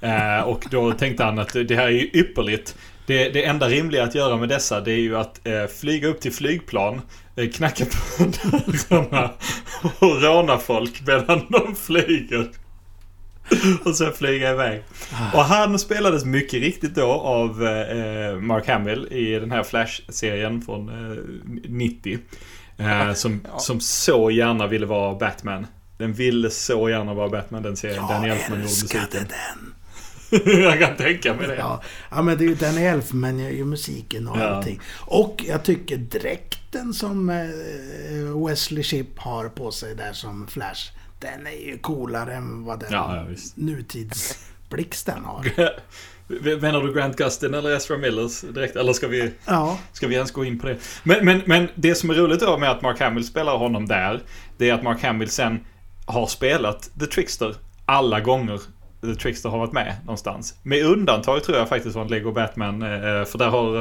[0.00, 2.76] Eh, och då tänkte han att det här är ju ypperligt.
[3.06, 6.20] Det, det enda rimliga att göra med dessa det är ju att eh, flyga upp
[6.20, 7.00] till flygplan,
[7.36, 8.24] eh, knacka på
[8.88, 9.30] dörrarna
[9.98, 12.50] och råna folk medan de flyger.
[13.84, 14.82] Och sen flyga iväg.
[15.34, 20.88] Och han spelades mycket riktigt då av eh, Mark Hamill i den här Flash-serien från
[20.88, 21.18] eh,
[21.68, 22.18] 90.
[22.80, 23.58] Eh, som, ja.
[23.58, 25.66] som så gärna ville vara Batman.
[25.98, 27.96] Den ville så gärna vara Batman den serien.
[27.96, 29.10] Jag Danny Elfman gjorde musiken.
[29.12, 29.74] den.
[30.62, 31.56] jag kan tänka mig det.
[31.56, 34.44] Ja, ja men det är ju Danny Elfman gör ju musiken och ja.
[34.44, 34.80] allting.
[34.98, 40.92] Och jag tycker dräkten som eh, Wesley Shipp har på sig där som Flash.
[41.18, 45.52] Den är ju coolare än vad den ja, ja, nutidsblixten har.
[46.60, 48.76] Menar du Grant Gustin eller Ezra Millers direkt?
[48.76, 49.78] Eller ska vi, ja.
[49.92, 50.76] ska vi ens gå in på det?
[51.02, 54.20] Men, men, men det som är roligt då med att Mark Hamill spelar honom där,
[54.58, 55.60] det är att Mark Hamill sen
[56.06, 57.54] har spelat The Trickster
[57.86, 58.60] alla gånger
[59.00, 60.54] The Trickster har varit med någonstans.
[60.62, 63.76] Med undantag tror jag faktiskt från Lego Batman, eh, för där har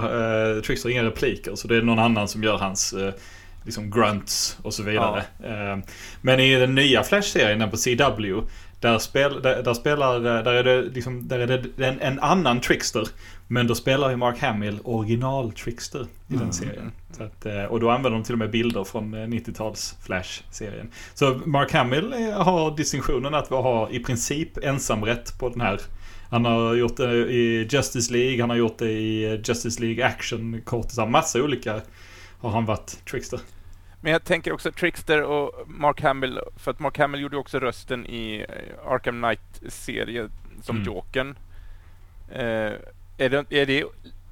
[0.55, 1.55] uh, Trickster inga repliker.
[1.55, 2.95] Så det är någon annan som gör hans
[3.63, 5.23] liksom grunts och så vidare.
[5.43, 5.81] Ja.
[6.21, 8.41] Men i den nya Flash-serien, på CW,
[8.79, 12.61] där, spel, där, där, spelar, där är det, liksom, där är det en, en, annan
[12.61, 13.07] Trickster.
[13.47, 16.39] Men då spelar ju Mark Hamill original Trickster i mm.
[16.39, 16.91] den serien.
[17.19, 20.91] Att, eh, och då använder de till och med bilder från 90-tals eh, Flash-serien.
[21.13, 25.79] Så Mark Hamill har distinktionen att ha i princip ensamrätt på den här.
[26.29, 30.61] Han har gjort det i Justice League, han har gjort det i Justice League Action,
[30.61, 31.81] kortisar, massa olika
[32.39, 33.39] har han varit Trickster.
[34.01, 38.05] Men jag tänker också Trickster och Mark Hamill, för att Mark Hamill gjorde också rösten
[38.05, 40.29] i eh, Arkham Knight-serie
[40.61, 40.85] som mm.
[40.85, 41.37] Jokern.
[42.31, 42.73] Eh,
[43.17, 43.83] är, det, är det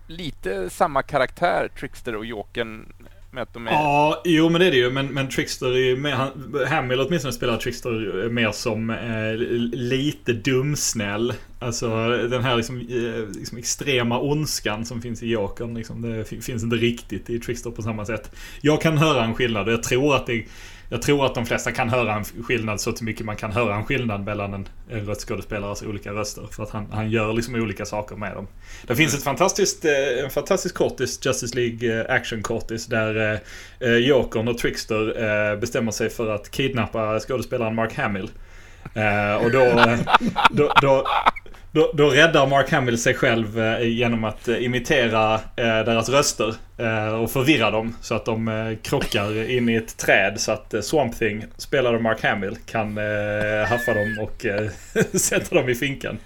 [0.08, 2.93] lite samma karaktär, Trickster och Jokern?
[3.38, 3.71] Med att de är...
[3.71, 4.89] Ja, jo men det är det ju.
[4.89, 9.34] Men, men Trickster är ju mer, han, Hamill åtminstone spelar Trickster mer som eh,
[9.78, 11.34] lite dumsnäll.
[11.60, 15.73] Alltså den här liksom, eh, liksom, extrema ondskan som finns i Jokern.
[15.73, 18.36] Liksom, det finns inte riktigt i Trickster på samma sätt.
[18.62, 20.45] Jag kan höra en skillnad och jag tror att det
[20.89, 23.76] jag tror att de flesta kan höra en skillnad så till mycket man kan höra
[23.76, 26.47] en skillnad mellan en, en röstskådespelares olika röster.
[26.52, 28.47] För att han, han gör liksom olika saker med dem.
[28.88, 33.97] Det finns ett fantastiskt, eh, en fantastisk kortis, Justice League eh, Action-kortis, där eh, eh,
[33.97, 38.30] Jokern och Trickster eh, bestämmer sig för att kidnappa skådespelaren Mark Hamill.
[38.93, 39.95] Eh, och då,
[40.52, 41.08] då, då,
[41.78, 46.56] då, då räddar Mark Hamill sig själv eh, genom att eh, imitera eh, deras röster
[46.78, 50.74] eh, och förvirra dem så att de eh, krockar in i ett träd så att
[50.74, 52.98] eh, Swamp Thing, spelad av Mark Hamill, kan
[53.68, 54.46] haffa dem och
[55.20, 56.20] sätta dem i finkan.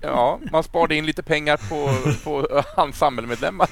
[0.00, 1.90] Ja, man sparade in lite pengar på,
[2.24, 3.68] på ensemblemedlemmar.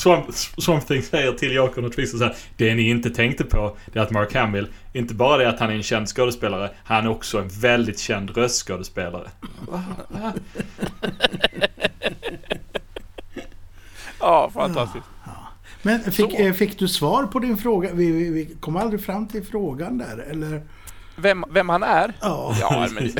[0.00, 2.36] Swamp, Swamp Thing säger till Jakob och Twister så här.
[2.56, 5.70] Det ni inte tänkte på, det är att Mark Hamill, inte bara det att han
[5.70, 9.30] är en känd skådespelare, han är också en väldigt känd röstskådespelare.
[14.20, 15.06] ja, fantastiskt.
[15.82, 17.90] Men fick, eh, fick, du svar på din fråga?
[17.92, 20.62] Vi, vi, vi kom aldrig fram till frågan där, eller?
[21.16, 22.12] Vem, vem han är?
[22.20, 22.56] Ja.
[22.60, 23.10] ja men,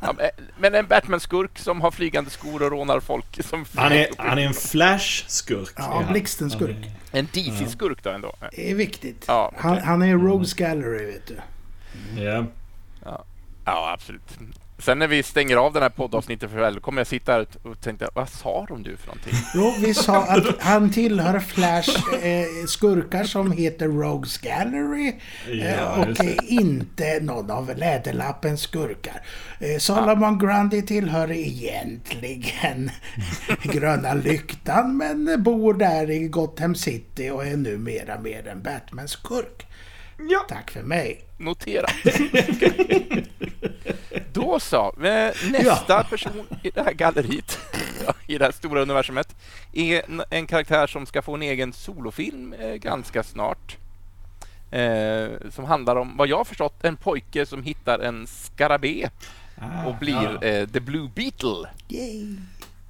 [0.00, 0.14] ja,
[0.58, 3.44] men en Batman-skurk som har flygande skor och rånar folk.
[3.44, 5.72] Som han, är, han är en Flash-skurk.
[5.76, 6.90] Ja, Blixten-skurk.
[7.12, 8.34] En DC-skurk då ändå?
[8.50, 9.24] Det är viktigt.
[9.28, 9.60] Ja, okay.
[9.62, 11.36] han, han är Rogues Gallery, vet du.
[12.22, 12.44] Ja.
[13.04, 13.24] Ja,
[13.64, 14.38] ja absolut.
[14.78, 17.80] Sen när vi stänger av den här poddavsnittet för väl kommer jag sitta här och
[17.80, 19.32] tänka, vad sa de du för någonting?
[19.54, 21.90] Jo, vi sa att han tillhör Flash
[22.24, 25.12] eh, skurkar som heter Rogues Gallery
[25.50, 29.22] eh, Ja, och är inte någon av Läderlappens skurkar.
[29.60, 32.90] Eh, Solomon Grundy tillhör egentligen
[33.62, 39.66] Gröna Lyktan men bor där i Gotham City och är numera mer en Batman-skurk.
[40.30, 40.46] Ja.
[40.48, 41.20] Tack för mig.
[41.38, 41.86] Notera.
[44.34, 44.86] Då så.
[45.02, 47.58] Eh, Nästa person i det här galleriet,
[48.26, 49.36] i det här stora universumet,
[49.72, 53.76] är en- karaktär som ska få en egen solofilm eh, ganska snart.
[54.70, 59.08] Eh, som handlar om, vad jag har förstått, en pojke som hittar en skarabé
[59.58, 61.68] Ah, och blir eh, The Blue Beetle.
[61.88, 62.36] Yay.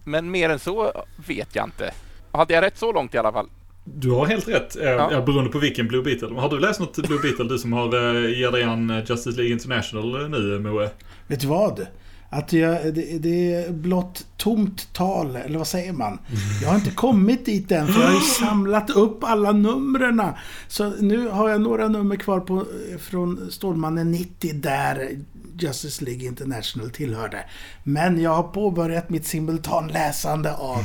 [0.04, 1.92] Men mer än så vet jag inte.
[2.32, 3.48] Hade jag rätt så långt i alla fall?
[3.84, 5.08] Du har helt rätt, eh, Ja.
[5.12, 5.22] ja.
[5.22, 6.28] beroende på vilken Blue Beetle.
[6.40, 9.36] Har du läst något Blue Beetle, du som har eh, ger dig an eh, Justice
[9.36, 10.90] League International nu, Moe?
[11.26, 11.86] Vet du vad?
[12.30, 16.18] Att jag, det, det är blott tomt tal, eller vad säger man?
[16.62, 20.22] Jag har inte kommit dit än, för jag har ju samlat upp alla numren.
[20.68, 22.64] Så nu har jag några nummer kvar på,
[23.00, 25.10] från Stålmannen 90 där
[25.58, 27.44] Justice League International tillhörde.
[27.84, 30.78] Men jag har påbörjat mitt simultanläsande av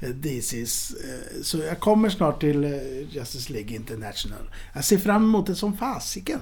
[0.00, 0.94] eh, DC's.
[1.04, 2.70] eh, Så jag kommer snart till eh,
[3.10, 4.50] Justice League International.
[4.74, 6.40] Jag ser fram emot det som fasiken.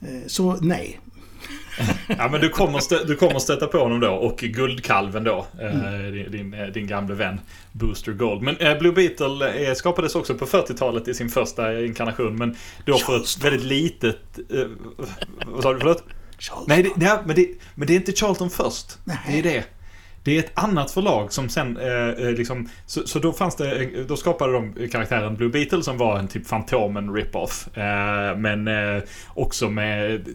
[0.00, 1.00] Eh, Så nej,
[2.18, 5.46] Ja men du kommer, stö- du kommer stöta på honom då och Guldkalven då.
[5.60, 7.40] Eh, din, din, eh, gamle vän
[7.72, 8.42] Booster Gold.
[8.42, 12.36] Men eh, Blue Beetle eh, skapades också på 40-talet i sin första inkarnation.
[12.36, 14.38] Men då för ett väldigt litet...
[14.50, 14.66] Eh,
[15.46, 16.04] vad sa du förlåt?
[16.38, 18.98] Charles Nej, det, nej men, det, men det är inte Charlton först.
[19.04, 19.18] Nej.
[19.26, 19.64] Det är det.
[20.24, 22.68] Det är ett annat förlag som sen eh, eh, liksom...
[22.86, 23.82] Så, så då fanns det...
[23.82, 27.76] eh, Då skapade de karaktären Blue Beetle som var en typ Fantomen rip-off.
[27.76, 29.02] Eh, men eh,
[29.34, 30.26] också med...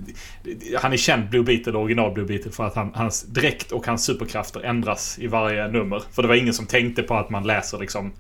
[0.82, 4.04] Han är känd Blue Beetle, original Blue Beetle, för att han, hans dräkt och hans
[4.06, 6.04] superkrafter ändras i varje nummer.
[6.12, 8.12] För det var ingen som tänkte på att man läser liksom...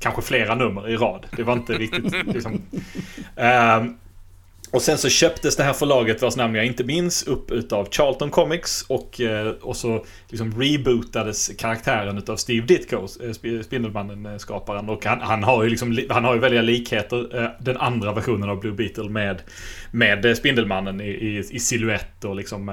[0.00, 1.26] Kanske flera nummer i rad.
[1.36, 2.62] Det var inte riktigt liksom...
[4.76, 8.30] Och sen så köptes det här förlaget vars namn jag inte minns upp utav Charlton
[8.30, 14.88] Comics och, eh, och så liksom rebootades karaktären utav Steve Ditko, eh, Spindelmannen-skaparen.
[14.88, 18.50] Och han, han har ju liksom, han har ju väldiga likheter, eh, den andra versionen
[18.50, 19.42] av Blue Beetle med,
[19.90, 22.66] med Spindelmannen i, i, i silhuett och liksom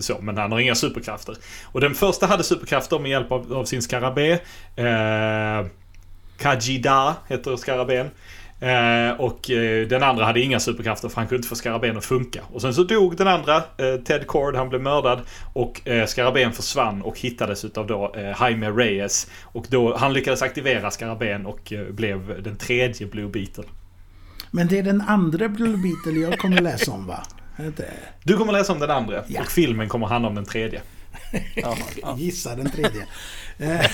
[0.00, 0.18] så.
[0.20, 1.36] Men han har inga superkrafter.
[1.64, 4.32] Och den första hade superkrafter med hjälp av, av sin skarabé.
[4.76, 5.66] Eh,
[6.38, 8.10] Kajida heter skarabén.
[8.62, 12.04] Eh, och eh, den andra hade inga superkrafter för han kunde inte få skarabén att
[12.04, 12.40] funka.
[12.52, 15.20] Och sen så dog den andra, eh, Ted Cord, han blev mördad.
[15.52, 19.30] Och eh, skarabén försvann och hittades utav då Jaime Reyes.
[19.42, 23.64] Och då, han lyckades aktivera skarabén och blev den tredje Blue Beetle.
[24.50, 27.22] Men det är den andra Blue Beetle jag kommer läsa om va?
[28.24, 29.40] Du kommer läsa om den andra Ja.
[29.40, 30.80] och filmen kommer handla om den tredje.
[31.54, 32.16] Ja, ja.
[32.18, 33.06] Gissa den tredje.
[33.62, 33.86] Eh,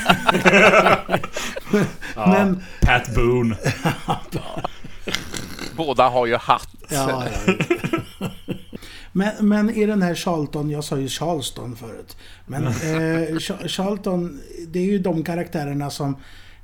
[2.16, 3.56] Ja, Men- Pat Boone.
[5.76, 6.68] Båda har ju hatt.
[6.90, 7.54] ja, ja.
[9.12, 12.16] Men, men i den här Charlton, jag sa ju Charleston förut.
[12.46, 12.72] Men eh,
[13.38, 16.16] Cha- Charlton, det är ju de karaktärerna som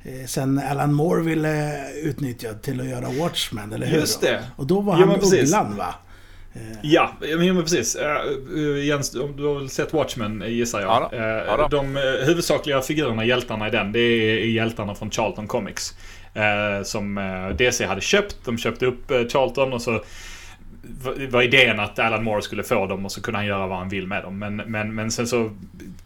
[0.02, 3.98] eh, sen Alan Moore ville utnyttja till att göra Watchmen, eller hur?
[4.00, 4.42] Just det.
[4.56, 5.42] Och då var han precis.
[5.42, 5.94] Ugglan va?
[6.82, 7.96] Ja, men precis.
[8.56, 10.88] Uh, Jens, om du har väl sett Watchmen gissar jag.
[10.90, 11.16] Ja då.
[11.16, 11.68] Eh, Ja då.
[11.68, 15.94] De eh, huvudsakliga figurerna, hjältarna i den, det är hjältarna från Charlton Comics.
[16.34, 18.36] Eh, som eh, DC hade köpt.
[18.44, 19.90] De köpte upp eh, Charlton och så
[21.02, 23.78] var- var idén att Alan Moore skulle få dem och så kunde han göra vad
[23.78, 24.38] han vill med dem.
[24.38, 25.50] Men, men, men sen så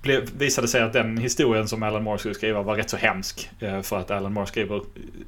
[0.02, 3.50] blev, visade sig att den historien som Alan Moore skulle skriva var rätt så hemsk.
[3.60, 4.82] eh, För att Alan Moore skriver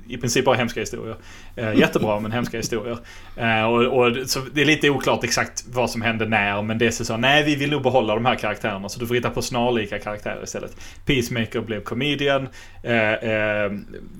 [0.08, 1.16] i princip bara hemska historier.
[1.56, 2.98] Eh, Jättebra men hemska historier.
[3.36, 7.04] Eh, Och, och, så det är lite oklart exakt vad som hände när men DC
[7.04, 9.98] sa nej vi vill nog behålla de här karaktärerna så du får hitta på snarlika
[9.98, 10.76] karaktärer istället.
[11.06, 12.48] Peacemaker blev Comedian.
[12.82, 13.72] Eh, eh,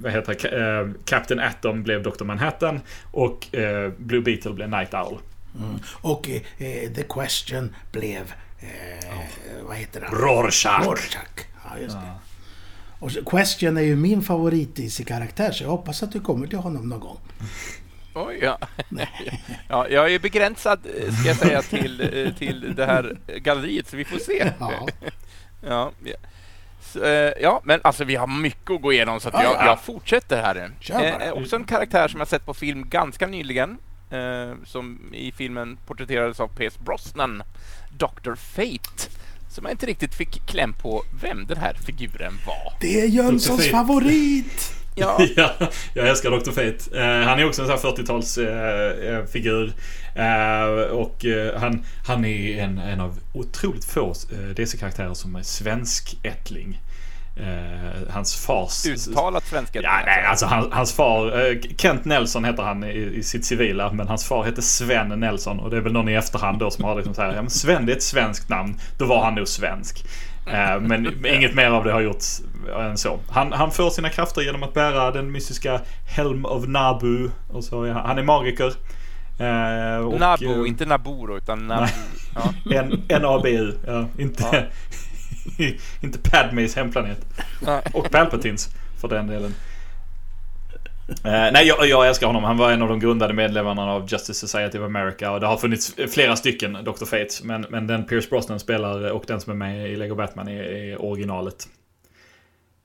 [0.03, 0.81] vad heter det?
[0.81, 2.25] Eh, Captain Atom blev Dr.
[2.25, 2.81] Manhattan.
[3.11, 5.19] Och eh, Blue Beetle blev Night Owl.
[5.59, 5.79] Mm.
[6.01, 8.33] Och eh, eh The Question blev...
[8.61, 8.69] Eh,
[9.63, 10.19] Vad heter han?
[10.19, 10.87] Rorschach.
[10.87, 11.45] Rorschach.
[11.65, 12.13] Ja, just det.
[12.99, 16.21] Och så- Question är ju min favorit i sin karaktär, så jag hoppas att du
[16.21, 17.19] kommer till honom någon gång.
[18.15, 18.59] Oj, ja.
[19.69, 19.89] ja.
[19.89, 24.05] Jag är begränsad, eh, ska jag säga, till, eh, till det här galleriet, så vi
[24.05, 24.53] får se.
[24.61, 24.89] Ja.
[25.67, 26.15] Ja, ja.
[26.83, 29.53] Så, eh, ja, men alltså vi har mycket att gå igenom så att Ja, jag,
[29.55, 29.67] ja.
[29.67, 30.71] jag fortsätter här.
[31.27, 33.79] Eh, också en karaktär som jag sett på film ganska nyligen.
[34.11, 37.43] Eh, som i filmen porträtterades av Pierce Brosnan,
[37.91, 38.35] Dr.
[38.35, 39.11] Fate.
[39.49, 42.73] Som jag inte riktigt fick kläm på vem den här figuren var.
[42.81, 44.75] Det är Jönssons favorit!
[44.95, 45.27] Ja.
[45.37, 45.53] ja,
[45.95, 46.51] jag älskar Dr.
[46.51, 46.77] Fate.
[46.95, 49.73] Uh, han är också en sån här 40-talsfigur.
[50.17, 54.15] Uh, och uh, han, han är en, en av otroligt få
[54.57, 56.81] DC-karaktärer som är svenskättling.
[57.41, 58.87] Uh, hans fars...
[58.87, 59.81] Uttalat svenska?
[59.83, 61.27] Ja, nej, alltså han, hans far...
[61.27, 65.61] Uh, Kent Nelson heter han i, i, sitt civila, men hans far heter Sven Nelson.
[65.61, 67.51] Och det är väl någon i efterhand då som har liksom så här, ja men
[67.51, 68.81] Sven det är ett svenskt namn.
[68.99, 70.05] Då var han nog svensk.
[70.47, 72.41] Uh, men inget mer av det har gjorts
[72.79, 73.19] än så.
[73.31, 75.81] Han, han får sina krafter genom att bära den mystiska
[76.17, 77.31] Helm of Nabu.
[77.49, 78.73] Och så är han, han är magiker.
[80.07, 81.87] och, Nabu, inte Naburo utan Nabu.
[82.65, 82.83] Ja.
[83.09, 83.75] N-A-B-U.
[83.87, 84.45] Ja, inte...
[84.53, 84.63] Ja.
[86.01, 87.27] Inte Padmes hemplanet.
[87.93, 88.69] Och Palpatines
[89.01, 89.55] för den delen.
[91.11, 92.45] Uh, nej, jag, jag, älskar honom.
[92.45, 95.31] Han var en av de grundade medlemmarna av Justice Society of America.
[95.31, 97.05] Och det har funnits flera stycken Dr.
[97.05, 97.43] Fates.
[97.43, 100.63] Men, men den Pierce Brosnan spelar och den som är med i Lego Batman är,
[100.63, 101.69] är originalet.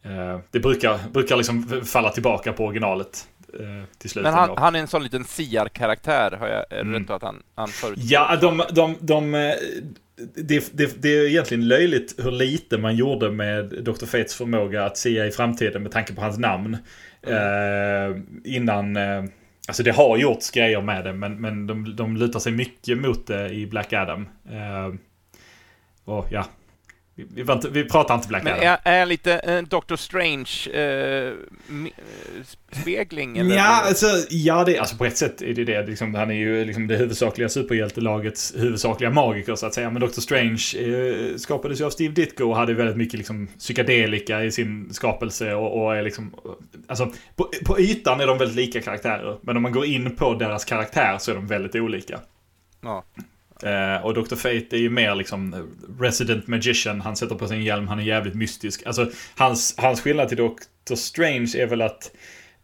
[0.05, 3.27] Uh, det brukar, brukar liksom falla tillbaka på originalet.
[3.59, 7.01] Uh, till slut men han, han, är en sån liten Siar-karaktär, har jag mm.
[7.01, 7.99] rätt att han, han förut...
[8.01, 9.31] Ja, de, de, de,
[10.35, 14.05] det, det, det, är egentligen löjligt hur lite man gjorde med Dr.
[14.05, 16.77] Fates förmåga att se i framtiden med tanke på hans namn.
[17.27, 18.11] Mm.
[18.11, 18.97] Eh, innan...
[18.97, 19.23] Eh,
[19.67, 23.27] alltså det har gjorts grejer med det men, men de, de lutar sig mycket mot
[23.27, 24.27] det i Black Adam.
[24.51, 24.95] Eh,
[26.05, 26.45] och ja,
[27.17, 28.63] vi, vi, inte, vi pratar inte Black Men Adam.
[28.63, 30.51] är, är lite uh, Doctor Strange
[30.81, 31.33] uh,
[32.71, 33.37] spegling?
[33.37, 33.55] Eller?
[33.55, 35.87] Ja, alltså, ja det, alltså på ett sätt är det det.
[35.87, 39.89] Liksom, han är ju liksom det huvudsakliga superhjältelagets huvudsakliga magiker så att säga.
[39.89, 44.43] Men Doctor Strange uh, skapades ju av Steve Ditko och hade väldigt mycket liksom, psykedelika
[44.43, 45.53] i sin skapelse.
[45.53, 46.35] Och, och är liksom,
[46.87, 49.37] alltså, på, på ytan är de väldigt lika karaktärer.
[49.41, 52.19] Men om man går in på deras karaktär så är de väldigt olika.
[52.81, 53.03] Ja.
[53.63, 54.35] Uh, och Dr.
[54.35, 57.01] Fate är ju mer liksom Resident Magician.
[57.01, 58.85] Han sätter på sin hjälm, han är jävligt mystisk.
[58.85, 60.95] Alltså, hans, hans skillnad till Dr.
[60.95, 62.11] Strange är väl att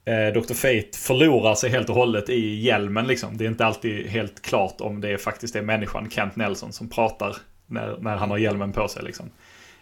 [0.05, 0.53] eh, Dr.
[0.53, 3.37] Fate förlorar sig helt och hållet i hjälmen liksom.
[3.37, 7.35] Det är inte alltid helt klart om det faktiskt är människan, Kent Nelson, som pratar
[7.65, 9.25] när, när han har hjälmen på sig liksom.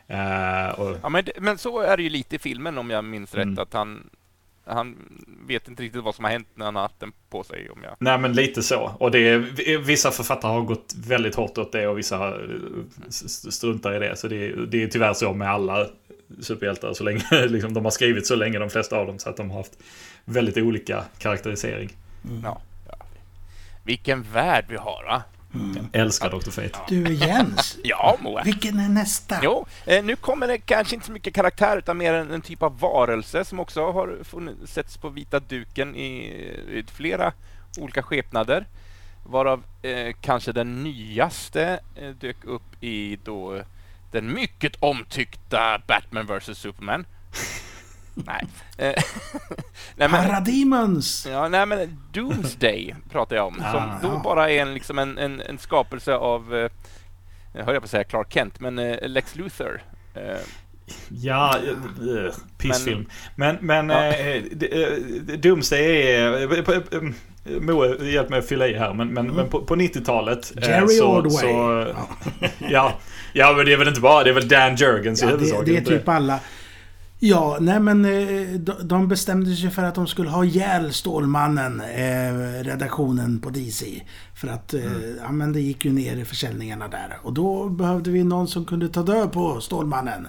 [0.10, 0.97] Uh, och...
[1.01, 3.43] Ja, men, men så är det ju lite i filmen om jag minns rätt.
[3.43, 3.60] Mm.
[3.60, 4.10] Att han,
[4.66, 4.95] han
[5.47, 7.70] vet inte riktigt vad som har hänt när han har haft den på sig.
[7.70, 7.95] Om jag...
[7.99, 8.95] Nej, men lite så.
[8.99, 12.34] Och det är, vissa författare har gått väldigt hårt åt det och vissa
[13.51, 14.16] struntar i det.
[14.16, 15.88] Så det, det är tyvärr så med alla
[16.39, 19.38] superhjältar så länge liksom, de har skrivit så länge, de flesta av dem, så att
[19.38, 19.78] de har haft
[20.26, 21.89] väldigt olika karaktärisering.
[22.30, 22.41] Mm.
[22.43, 23.05] Ja, ja.
[23.84, 25.24] Vilken värld vi har, va?
[25.54, 25.88] Mm.
[25.93, 26.52] älskar Dr.
[26.52, 26.80] Fate.
[26.88, 28.43] Du Jens, ja, Moa.
[28.43, 29.39] vilken är nästa?
[29.43, 32.64] Jo, eh, nu kommer det kanske inte så mycket karaktär utan mer en, en typ
[32.64, 36.18] av varelse som också har funnits, setts på vita duken i,
[36.70, 37.34] i flera
[37.80, 38.66] olika skepnader.
[39.26, 43.62] Varav eh, kanske den nyaste eh, dök upp i då
[44.12, 47.06] den mycket omtyckta Batman vs Superman.
[48.26, 48.48] Nej.
[48.78, 48.94] Eh,
[49.96, 51.28] nej men, Parademons!
[51.32, 53.62] Ja, nej men Doomsday pratar jag om.
[53.66, 56.72] Ah, som då bara är en, liksom en, en, en skapelse av, eh,
[57.54, 59.82] jag höll jag på att säga Clark Kent, men eh, Lex Luthor.
[60.14, 60.38] Eh,
[61.10, 63.10] ja, äh, pissfilm.
[63.36, 64.16] Men, men, men ja.
[64.16, 64.44] äh,
[65.40, 67.20] Doomsday är...
[67.60, 69.36] Moe, hjälp mig att fylla i här, men, men, mm.
[69.36, 70.54] men på, på 90-talet...
[70.62, 71.32] Jerry så, Ordway.
[71.32, 71.88] Så,
[72.58, 72.94] ja.
[73.34, 75.66] ja, men det är väl inte bara, det är väl Dan Jurgens ja, i huvudsak.
[75.66, 76.40] Det, det är typ alla.
[77.22, 82.64] Ja, nej men eh, de bestämde sig för att de skulle ha ihjäl Stålmannen, eh,
[82.64, 84.02] redaktionen på DC.
[84.36, 85.18] För att eh, mm.
[85.24, 87.18] ja, men det gick ju ner i försäljningarna där.
[87.24, 90.28] Och då behövde vi någon som kunde ta död på Stålmannen.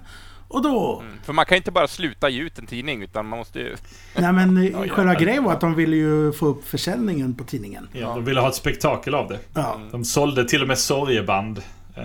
[0.48, 1.00] Och då...
[1.00, 3.76] Mm, för man kan inte bara sluta ge ut en tidning utan man måste ju...
[4.16, 7.88] Nej men ja, själva grejen var att de ville ju få upp försäljningen på tidningen.
[7.92, 9.38] Ja, de ville ha ett spektakel av det.
[9.54, 9.80] Ja.
[9.90, 11.62] De sålde till och med sorgeband
[11.96, 12.04] eh,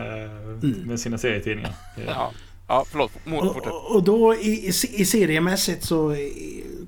[0.64, 0.82] mm.
[0.86, 1.72] med sina serietidningar.
[2.08, 2.32] Ja.
[2.68, 3.12] Ja, förlåt.
[3.26, 6.16] Och, och då i, i seriemässigt så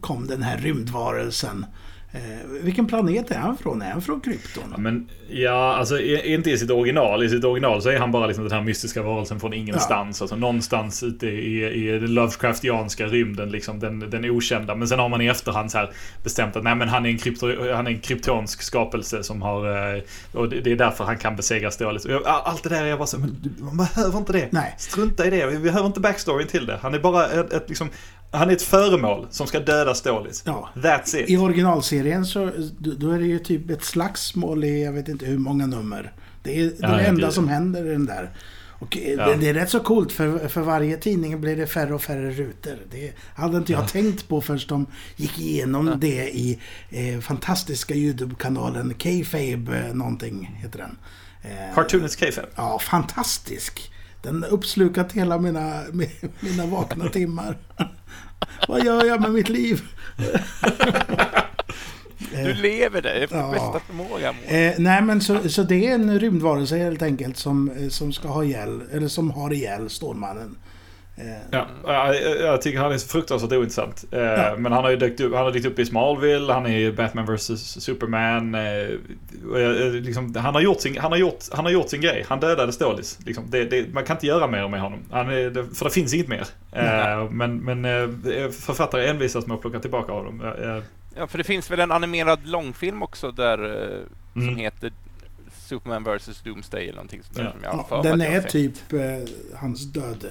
[0.01, 1.65] kom den här rymdvarelsen
[2.12, 2.20] Eh,
[2.62, 3.82] vilken planet är han från?
[3.82, 4.64] Är han från Krypton?
[4.72, 7.24] Ja, men, ja, alltså inte i sitt original.
[7.24, 10.20] I sitt original så är han bara liksom den här mystiska varelsen från ingenstans.
[10.20, 10.24] Ja.
[10.24, 13.49] Alltså någonstans ute i, i den Lovecraftianska rymden.
[13.49, 14.76] Liksom den, den okända.
[14.76, 15.89] Men sen har man i efterhand så här
[16.24, 19.95] bestämt att nej, men han, är en krypto, han är en kryptonsk skapelse som har...
[19.95, 20.01] Eh,
[20.32, 22.05] och det är därför han kan besegras dåligt.
[22.26, 24.47] Allt det där är jag bara så men man behöver inte det.
[24.51, 24.76] Nej.
[24.78, 25.47] Strunta i det.
[25.47, 26.80] Vi behöver inte backstoryn till det.
[26.82, 27.89] Han är bara ett, ett liksom
[28.32, 30.43] han är ett föremål som ska döda Stålis.
[30.45, 30.69] Ja.
[30.75, 31.30] That's it.
[31.30, 35.38] I originalserien så då är det ju typ ett slagsmål i jag vet inte hur
[35.38, 36.13] många nummer.
[36.43, 38.32] Det är ja, det enda som händer i den där.
[38.80, 39.25] Och eh, ja.
[39.25, 42.32] det, det, är rätt så coolt för, för varje tidning blir det färre och färre
[42.32, 42.78] rutor.
[42.91, 43.88] Det hade inte jag ja.
[43.88, 45.95] tänkt på förrän de gick igenom ja.
[45.95, 46.59] det i
[46.89, 50.97] eh, fantastiska YouTube-kanalen K-Fabe eh, någonting heter den.
[51.41, 52.47] Eh, Cartoonist K-Fabe?
[52.55, 53.91] Ja, fantastisk.
[54.21, 55.84] Den uppslukat hela mina,
[56.39, 57.57] mina vakna timmar.
[58.67, 59.81] Vad gör jag med mitt liv?
[62.31, 63.51] Du lever det efter ja.
[63.51, 64.29] bästa förmåga.
[64.45, 68.27] Eh, nej, men så, så det är en rymdvarelse helt enkelt som, eh, som ska
[68.27, 70.55] ha ihjäl, eller som har ihjäl Stålmannen.
[71.51, 74.05] Ja, jag, jag tycker han är så fruktansvärt ointressant.
[74.11, 74.55] Eh, ja.
[74.57, 76.91] Men han har ju dykt upp, han har dykt upp i Smallville, han är i
[76.91, 78.55] Batman vs Superman.
[78.55, 82.26] Eh, liksom, han, har gjort sin, han, har gjort, han har gjort sin grej.
[82.28, 83.20] Han dödade Stålis.
[83.26, 84.99] Liksom, det, det, man kan inte göra mer med honom.
[85.11, 86.47] Han är, för det finns inget mer.
[86.72, 87.38] Mm.
[87.38, 87.84] Men, men
[88.51, 90.53] författare envisas med att plocka tillbaka honom.
[91.18, 94.09] Ja, för det finns väl en animerad långfilm också där mm.
[94.47, 94.91] som heter
[95.68, 97.55] Superman vs Doomsday eller någonting sånt där.
[97.63, 97.88] Ja.
[97.89, 98.99] ja, den är typ eh,
[99.55, 100.26] hans död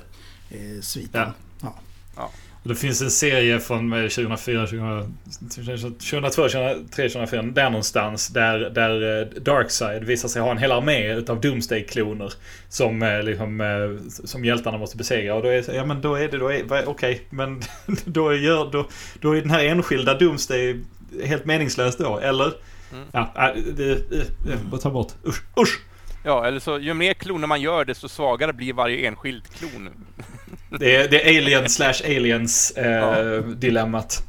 [0.51, 1.21] eh, sviten.
[1.21, 1.33] Ja.
[1.63, 1.75] Ja.
[2.17, 2.31] ja.
[2.69, 5.13] Det finns en serie från 2004, 2002,
[5.51, 8.29] 2003, 2004, där någonstans.
[8.29, 12.33] Där, där eh, Darkseid visar sig ha en hel armé utav Doomsday-kloner.
[12.69, 15.35] Som, eh, liksom, eh, som hjältarna måste besegra.
[15.35, 17.63] Och då är, ja, men då är det, då är, okej, okay, men
[18.05, 18.89] då, gör, då,
[19.21, 20.81] då är den här enskilda Doomsday
[21.25, 22.53] helt meningslös då, eller?
[22.93, 23.07] Mm.
[23.13, 24.27] Ja, det, det,
[24.71, 25.13] det, ta bort.
[25.27, 25.81] Usch, usch!
[26.27, 29.91] Ja, eller så ju mer kloner man gör desto svagare blir varje enskild klon.
[30.79, 33.41] Det är, det är alien slash aliens eh, ja.
[33.41, 34.23] dilemmat.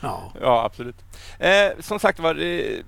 [0.00, 0.32] Ja.
[0.40, 0.96] ja, absolut.
[1.38, 2.82] Eh, som sagt var, eh,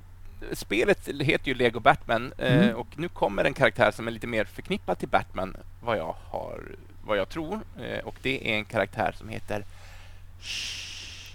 [0.52, 2.76] spelet heter ju Lego Batman eh, mm.
[2.76, 6.62] och nu kommer en karaktär som är lite mer förknippad till Batman, vad jag, har,
[7.04, 7.60] vad jag tror.
[7.80, 9.64] Eh, och det är en karaktär som heter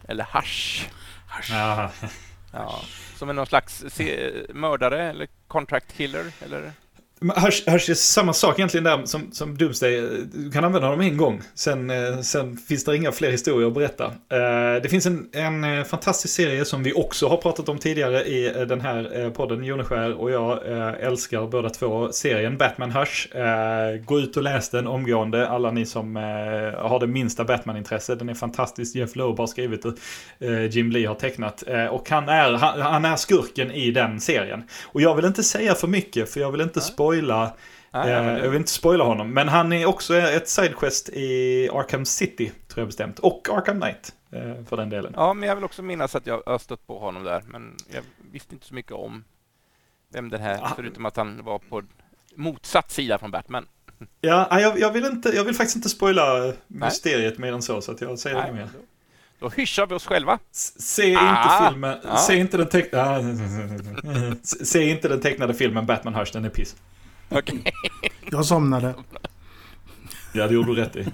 [0.08, 0.86] eller Hash.
[1.28, 1.52] Hash.
[1.52, 1.92] Ja,
[3.16, 3.84] som är någon slags
[4.50, 6.72] mördare eller contract killer eller?
[7.36, 10.02] Hörs, hörs det samma sak egentligen där som, som Doomsday.
[10.34, 11.42] Du kan använda dem en gång.
[11.56, 14.06] Sen, eh, sen finns det inga fler historier att berätta.
[14.06, 18.24] Eh, det finns en, en eh, fantastisk serie som vi också har pratat om tidigare
[18.24, 19.64] i den här podden.
[19.64, 20.60] Joneskär och jag
[21.00, 23.28] älskar båda två serien Batman Hush.
[24.06, 25.48] Gå ut och läs den omgående.
[25.48, 26.16] Alla ni som
[26.78, 28.16] har det minsta Batman-intresse.
[28.16, 28.96] Den är fantastisk.
[28.96, 29.94] Jeff Loeb har skrivit och
[30.70, 31.64] Jim Lee har tecknat.
[31.92, 34.64] Och han är, han, han är skurken i den serien.
[34.86, 37.54] Och jag vill inte säga för mycket för jag vill inte spoila spoila.
[37.92, 39.34] Ah, ja, eh, jag vill inte spoila honom.
[39.34, 43.20] Men han är också ett sidequest i Arkham City, tror jag bestämt.
[43.20, 45.14] Och Arkham Knight, eh, för den delen.
[45.16, 47.44] Ja, men jag vill också minnas att jag har stött på honom där.
[47.48, 49.24] Men jag visste inte så mycket om
[50.14, 50.74] vem den här, ah.
[50.76, 51.84] förutom att han var på
[52.36, 53.66] motsatt sida från Batman.
[54.22, 57.92] Ja, jag, jag, vill, inte, jag vill faktiskt inte spoila mysteriet mer än så, så
[57.92, 58.70] att jag säger Nej, inget mer.
[59.40, 60.40] Då hyschar vi oss själva.
[60.52, 62.18] Se ah, inte filmen, ah.
[62.18, 63.38] se inte den tecknade...
[64.44, 66.76] se inte den tecknade filmen Batman Hush, den är piss.
[67.30, 67.60] Okay.
[68.32, 68.94] Jag somnade.
[70.34, 71.06] Ja, det gjorde du rätt i.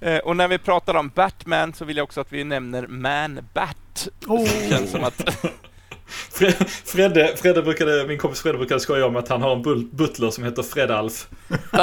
[0.00, 4.08] Eh, och när vi pratar om Batman så vill jag också att vi nämner Man-Bat.
[4.26, 4.46] Oh.
[4.68, 5.46] känns som att...
[6.84, 10.44] Fredde, Fredde brukade, min kompis Fredde brukade skoja om att han har en butler som
[10.44, 11.28] heter Fred Alf.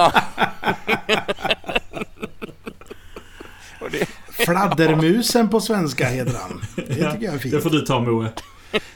[4.46, 6.62] Fladdermusen på svenska heter han.
[6.76, 7.54] Det tycker jag är fint.
[7.54, 8.30] Det får du ta Moe.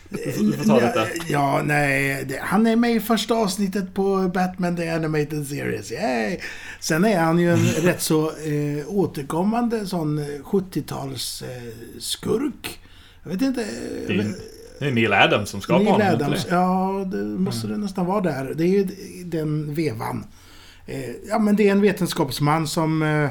[0.09, 1.05] Du får ta detta.
[1.27, 2.39] Ja, nej.
[2.41, 5.91] Han är med i första avsnittet på Batman The Animated Series.
[5.91, 6.37] Yay!
[6.79, 12.79] Sen är han ju en rätt så eh, återkommande sån 70-tals eh, eh, skurk.
[13.23, 13.65] Jag vet inte.
[14.07, 14.35] Det är,
[14.79, 16.07] det är Neil Adams som skapar Neil honom.
[16.07, 17.79] Adams, ja, det måste mm.
[17.79, 18.53] det nästan vara där.
[18.53, 18.87] Det är ju
[19.25, 20.25] den vevan.
[20.85, 23.01] Eh, ja, men det är en vetenskapsman som...
[23.01, 23.29] Eh,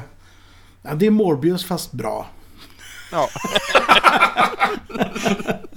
[0.81, 2.27] ja, det är Morbius fast bra.
[3.11, 3.29] Ja.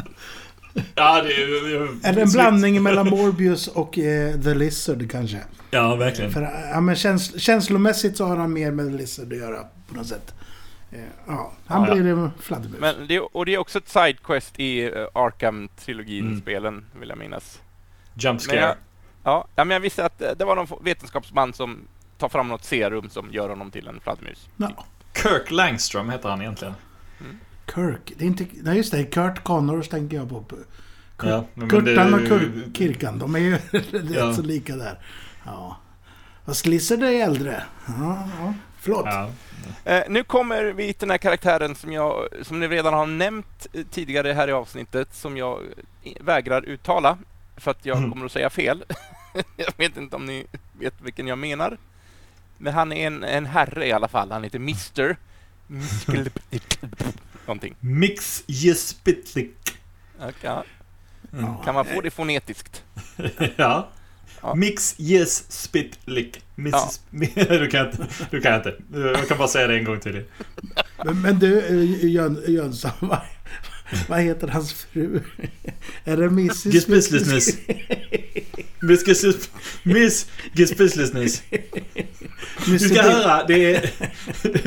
[0.94, 5.38] Ja, det är, Eller en blandning mellan Morbius och eh, The Lizard kanske.
[5.70, 6.30] Ja, verkligen.
[6.30, 9.96] För, ja, men käns känslomässigt så har han mer med The Lizard att göra på
[9.96, 10.34] något sätt.
[10.92, 12.30] Eh, ja, han ja, blir ja.
[12.40, 12.80] fladdermus.
[12.80, 16.84] Men det, och det är också ett sidequest i uh, Arkham-trilogin-spelen, mm.
[17.00, 17.60] vill jag minnas.
[18.14, 18.60] Jump scare.
[18.60, 18.68] Men
[19.24, 21.78] jag, ja, men jag visste att eh, det var någon vetenskapsman som
[22.18, 24.48] tar fram något serum som gör honom till en fladdermus.
[24.56, 24.84] Ja.
[25.22, 26.74] Kirk Langström heter han egentligen.
[27.20, 27.38] Mm.
[27.74, 28.12] Kirk.
[28.16, 28.46] Det är inte...
[28.62, 29.04] Nej, just det.
[29.04, 30.40] Kurt Connors tänker jag på.
[30.40, 30.66] Kurt,
[31.18, 33.18] ja, Kurtan och Kurt Kirkan.
[33.18, 34.34] De är ju rätt ja.
[34.34, 34.98] så lika där.
[35.44, 35.76] Ja.
[36.46, 37.62] Fast Lizard är äldre.
[37.86, 38.54] Ja, ja.
[38.78, 39.04] Förlåt.
[39.06, 39.30] Ja.
[39.84, 43.66] Eh, nu kommer vi till den här karaktären som, jag, som ni redan har nämnt
[43.72, 45.60] eh, tidigare här i avsnittet, som jag
[46.20, 47.18] vägrar uttala
[47.56, 48.10] för att jag mm.
[48.10, 48.84] kommer att säga fel.
[49.56, 51.78] jag vet inte om ni vet vilken jag menar.
[52.58, 54.30] Men han är en, en herre i alla fall.
[54.30, 55.16] Han heter Mr.
[57.50, 57.76] någonting.
[57.80, 59.78] Mix Jespitlik.
[60.42, 60.64] Ja.
[61.32, 61.56] Mm.
[61.64, 62.84] Kan man få det fonetiskt?
[63.56, 63.88] ja.
[64.42, 64.54] ja.
[64.54, 66.42] Mix Yes Spitlik.
[66.54, 66.90] Ja.
[67.10, 68.76] du, kan inte, du kan inte.
[68.92, 70.24] Jag kan bara säga det en gång till.
[71.04, 71.60] Men, men du,
[72.08, 72.90] Jön, Jönsson.
[73.00, 73.18] vad
[74.18, 75.20] heter hans fru?
[76.04, 76.66] Är det Mrs.
[76.66, 77.58] Gispislisness.
[78.82, 79.50] Miss Gisp...
[79.82, 81.42] Miss Gispislisness.
[82.66, 83.90] Du ska höra, det är,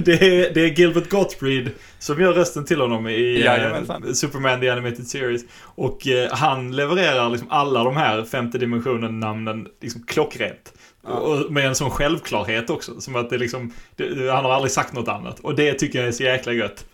[0.02, 4.04] det, är, det är Gilbert Gottfried som gör rösten till honom i Jajamensan.
[4.04, 5.42] uh, Superman The Animated Series.
[5.62, 10.74] Och uh, han levererar liksom alla de här femte dimensionen-namnen liksom klockrent.
[11.04, 13.02] Och med en sån självklarhet också.
[13.02, 15.40] Som att det liksom, det, han har aldrig sagt något annat.
[15.40, 16.86] Och det tycker jag är så jäkla gött.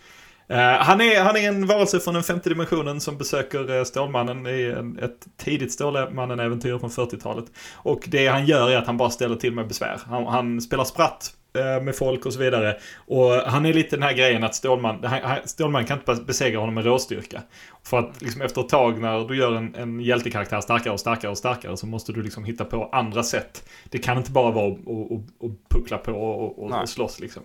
[0.52, 4.48] Uh, han, är, han är en varelse från den femte dimensionen som besöker uh, Stålmannen
[4.48, 7.46] i en, ett tidigt Stålmannen-äventyr från 40-talet.
[7.74, 10.00] Och det han gör är att han bara ställer till med besvär.
[10.06, 12.78] Han, han spelar spratt uh, med folk och så vidare.
[13.08, 16.76] Och han är lite den här grejen att Stålman, han, Stålman kan inte besegra honom
[16.76, 17.42] med råstyrka.
[17.84, 21.32] För att liksom efter ett tag när du gör en, en hjältekaraktär starkare och starkare
[21.32, 23.70] och starkare så måste du liksom hitta på andra sätt.
[23.90, 27.44] Det kan inte bara vara att puckla på och, och, och slåss liksom.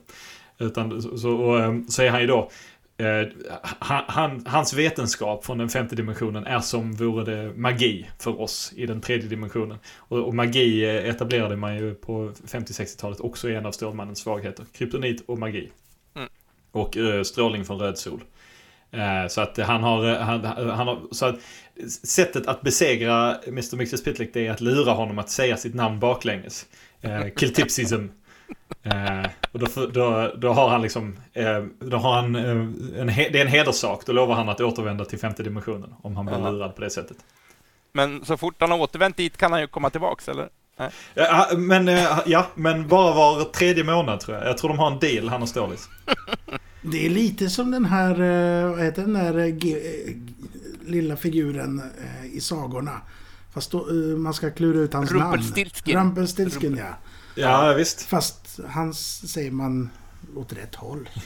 [0.58, 2.73] Utan så, och, så är han ju då Eh,
[3.60, 8.72] han, han, hans vetenskap från den femte dimensionen är som vore det magi för oss
[8.76, 9.78] i den tredje dimensionen.
[9.96, 14.66] Och, och magi eh, etablerade man ju på 50-60-talet också i en av Stålmannens svagheter.
[14.72, 15.70] Kryptonit och magi.
[16.16, 16.28] Mm.
[16.72, 18.24] Och eh, strålning från röd sol.
[18.90, 21.36] Eh, så att han har, eh, han, han har, så att
[22.02, 23.76] sättet att besegra Mr.
[23.76, 26.66] Mixes Pitlick det är att lura honom att säga sitt namn baklänges.
[27.00, 28.06] Eh, Killtipsism.
[28.82, 32.50] Eh, och då, då, då har han liksom, eh, då har han, eh,
[33.00, 34.06] en, det är en hederssak.
[34.06, 35.94] Då lovar han att återvända till femte dimensionen.
[36.02, 36.50] Om han blir Jaha.
[36.50, 37.16] lurad på det sättet.
[37.92, 40.48] Men så fort han har återvänt dit kan han ju komma tillbaks, eller?
[41.14, 44.46] Ja, men, eh, ja, men bara var tredje månad tror jag.
[44.46, 45.88] Jag tror de har en deal, han och Stålis.
[46.86, 50.14] Det är lite som den här, eh, vad heter den där eh,
[50.86, 51.82] lilla figuren
[52.32, 53.00] i sagorna.
[53.54, 53.86] Fast då,
[54.16, 55.22] man ska klura ut hans namn.
[55.22, 55.96] Rumpelstiltskin.
[55.98, 56.94] Rumpelstiltskin, ja.
[57.34, 58.02] Ja, visst.
[58.02, 59.90] Fast hans säger man
[60.36, 61.08] åt rätt håll.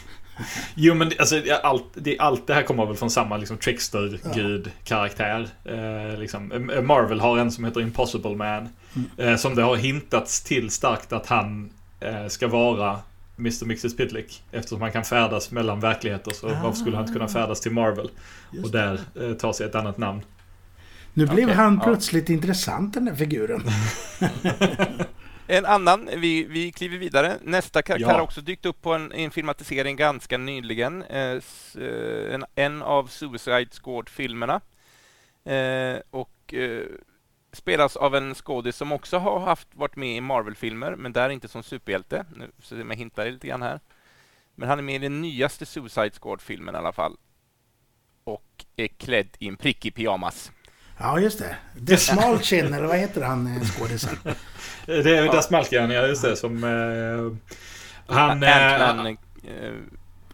[0.74, 5.48] Jo men alltså, ja, allt, det, allt det här kommer väl från samma liksom, trickster-gud-karaktär.
[5.64, 6.70] Eh, liksom.
[6.82, 8.68] Marvel har en som heter Impossible Man.
[9.16, 11.70] Eh, som det har hintats till starkt att han
[12.00, 13.00] eh, ska vara
[13.38, 13.64] Mr.
[13.64, 14.42] Mixes Pitlick.
[14.52, 18.10] Eftersom han kan färdas mellan verkligheter så varför skulle han inte kunna färdas till Marvel?
[18.52, 20.22] Just Och där eh, ta sig ett annat namn.
[21.14, 21.84] Nu blev Okej, han ja.
[21.84, 23.62] plötsligt intressant den där figuren.
[25.50, 27.38] En annan, vi, vi kliver vidare.
[27.42, 28.14] Nästa karaktär Ja.
[28.14, 31.02] har också dykt upp på en, en filmatisering ganska nyligen.
[31.02, 31.40] Eh,
[31.78, 34.60] eh, en, en av Suicide Squad-filmerna.
[35.44, 36.82] Eh, och eh,
[37.52, 41.48] spelas av en skådis som också har haft, varit med i Marvel-filmer, men där inte
[41.48, 42.24] som superhjälte.
[42.36, 43.80] Nu så jag hintar lite grann här.
[44.54, 47.16] Men han är med i den nyaste Suicide Squad-filmen i alla fall.
[48.24, 50.52] Och är klädd i en prickig pyjamas.
[50.98, 51.56] Ja, just det.
[51.86, 54.18] The Small Chin, eller vad heter han eh, skådisen?
[54.86, 55.32] Det är.
[55.32, 56.36] Das Malkian, ja just det.
[56.36, 56.64] Som...
[56.64, 58.42] Eh, han...
[58.42, 59.72] Eh, Ant-Man, eh,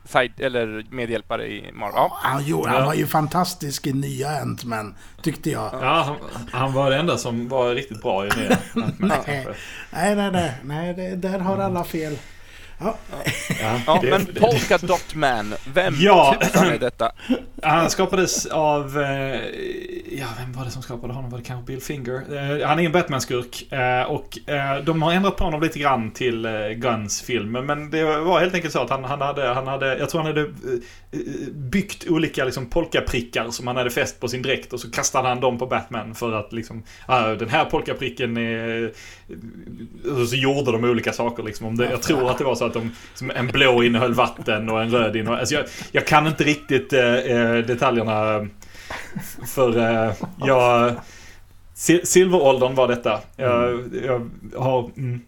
[0.04, 1.94] side, eller medhjälpare i Marvel.
[1.96, 2.18] Ja.
[2.22, 5.70] Han, jo, han var ju fantastisk i nya Ant-Man, tyckte jag.
[5.72, 9.12] ja, han, han var det enda som var riktigt bra i nya Ant-Man.
[9.26, 10.54] Nej, nej, nej.
[10.64, 12.18] nej det, där har alla fel.
[12.78, 12.96] Ja,
[13.60, 16.36] Ja, Ja, det- men Polka Dot Man, vem Ja.
[16.42, 17.12] tusan är detta?
[17.62, 19.02] Han skapades av...
[19.02, 19.40] Eh,
[20.18, 21.30] ja, vem var det som skapade honom?
[21.30, 22.14] Var det kanske Bill Finger?
[22.60, 23.72] Eh, han är en Batman-skurk.
[23.72, 24.38] Eh, och
[24.84, 27.52] de har ändrat på honom lite grann till Guns film.
[27.52, 29.98] Men det var helt enkelt så att han, han, hade, han hade...
[29.98, 30.50] Jag tror han hade
[31.52, 34.72] byggt olika liksom, polkaprickar som han hade fäst på sin dräkt.
[34.72, 36.82] Och så kastade han dem på Batman för att liksom...
[37.06, 38.92] ah, den här polkapricken är...
[40.20, 41.66] Och så gjorde de olika saker liksom.
[41.66, 42.90] Om det, jag tror att det var så att de...
[43.14, 45.38] Som en blå innehöll vatten och en röd innehöll...
[45.38, 48.48] Alltså jag, jag kan inte riktigt eh, eh, detaljerna.
[49.46, 50.12] För eh,
[50.46, 50.94] jag...
[51.84, 53.20] Sil- Silveråldern var detta.
[53.36, 54.90] Jag, jag har...
[54.96, 55.20] Mm.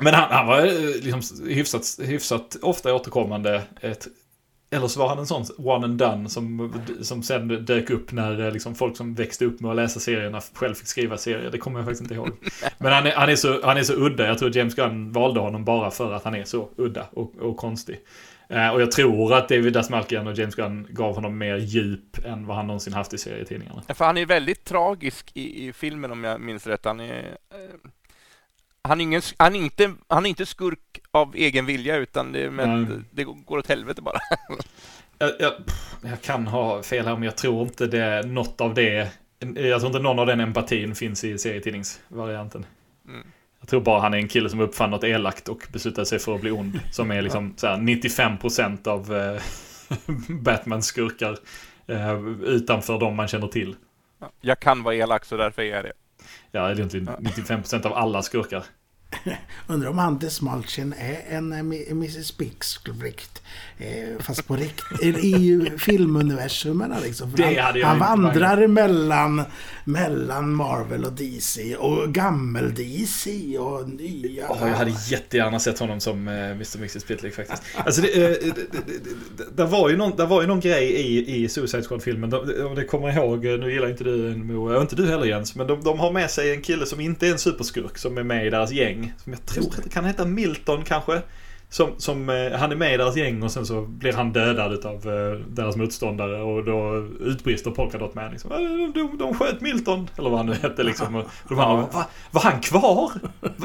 [0.00, 3.62] Men han, han var eh, liksom hyfsat, hyfsat ofta återkommande.
[3.80, 4.06] Ett,
[4.72, 8.40] eller så var han en sån one and done som, som sen dök upp när
[8.40, 11.50] eh, liksom, folk som växte upp med att läsa serierna själv fick skriva serier.
[11.50, 12.30] Det kommer jag faktiskt inte ihåg.
[12.78, 14.26] Men han är, han, är så, han är så udda.
[14.26, 17.56] Jag tror James Gunn valde honom bara för att han är så udda och, och
[17.56, 18.00] konstig.
[18.48, 22.46] Eh, och jag tror att David Dasmalkian och James Gunn gav honom mer djup än
[22.46, 23.82] vad han någonsin haft i serietidningarna.
[23.88, 26.84] För han är väldigt tragisk i, i filmen om jag minns rätt.
[26.84, 27.90] Han är, eh,
[28.82, 32.40] han, är ingen, han, är inte, han är inte skurk av egen vilja utan det,
[32.40, 32.86] är Nej.
[33.10, 34.18] det går åt helvete bara.
[35.18, 35.52] Jag, jag,
[36.02, 39.86] jag kan ha fel här, men jag tror inte det, något av det, jag tror
[39.86, 42.66] inte någon av den empatin finns i serietidningsvarianten.
[43.08, 43.26] Mm.
[43.60, 46.34] Jag tror bara han är en kille som uppfann något elakt och beslutade sig för
[46.34, 46.80] att bli ond.
[46.90, 49.42] Som är liksom så här 95% av eh,
[50.42, 51.36] Batmans skurkar.
[51.86, 53.76] Eh, utanför de man känner till.
[54.40, 55.92] Jag kan vara elak så därför är jag det.
[56.50, 58.64] Ja, det är egentligen 95% av alla skurkar.
[59.66, 61.52] Undrar om han Desmalchen är en
[61.90, 63.42] Mrs Pickrict.
[63.78, 67.32] Eh, fast på riktigt, i filmuniversumen liksom.
[67.36, 69.42] Det hade jag han vandrar mellan,
[69.84, 74.48] mellan Marvel och DC och gammel-DC och nya.
[74.48, 77.62] Oh, jag hade jättegärna sett honom som Mr Mrs Pitlick faktiskt.
[77.74, 78.86] Alltså det, uh, det,
[79.36, 82.34] det, det, var ju någon, det var ju någon grej i, i Suicide Squad-filmen.
[82.66, 85.80] Om det kommer ihåg, nu gillar inte du Mo, inte du heller Jens, men de,
[85.84, 88.50] de har med sig en kille som inte är en superskurk som är med i
[88.50, 89.01] deras gäng.
[89.16, 91.22] Som jag tror kan heta Milton kanske.
[91.72, 94.86] Som, som, eh, han är med i deras gäng och sen så blir han dödad
[94.86, 100.08] av eh, deras motståndare och då utbrister Polkadot Man liksom, de, de, de sköt Milton,
[100.18, 101.14] eller vad han nu hette liksom.
[101.14, 103.12] Och de andra, Va, var han kvar?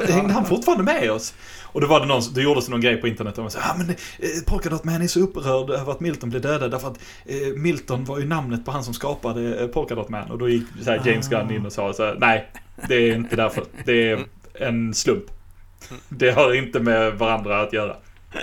[0.08, 1.34] Hängde han fortfarande med oss?
[1.62, 3.74] Och då var det någon, det gjordes någon grej på internet där man sa, ja
[3.78, 3.94] men eh,
[4.46, 8.18] Polkadot Man är så upprörd över att Milton blev dödad därför att eh, Milton var
[8.18, 10.30] ju namnet på han som skapade eh, Polkadot Man.
[10.30, 12.50] Och då gick så här, James Gunn in och sa så här, nej,
[12.88, 13.64] det är inte därför.
[13.84, 14.24] Det är
[14.60, 15.24] en slump.
[16.08, 17.96] Det har inte med varandra att göra.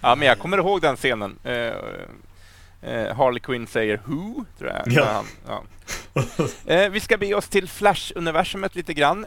[0.00, 1.38] Ja, men jag kommer ihåg den scenen.
[1.46, 4.82] Uh, uh, Harley Quinn säger Who, tror jag.
[4.86, 5.04] Ja.
[5.04, 6.84] Han, ja.
[6.84, 9.24] uh, vi ska be oss till Flash-universumet lite grann.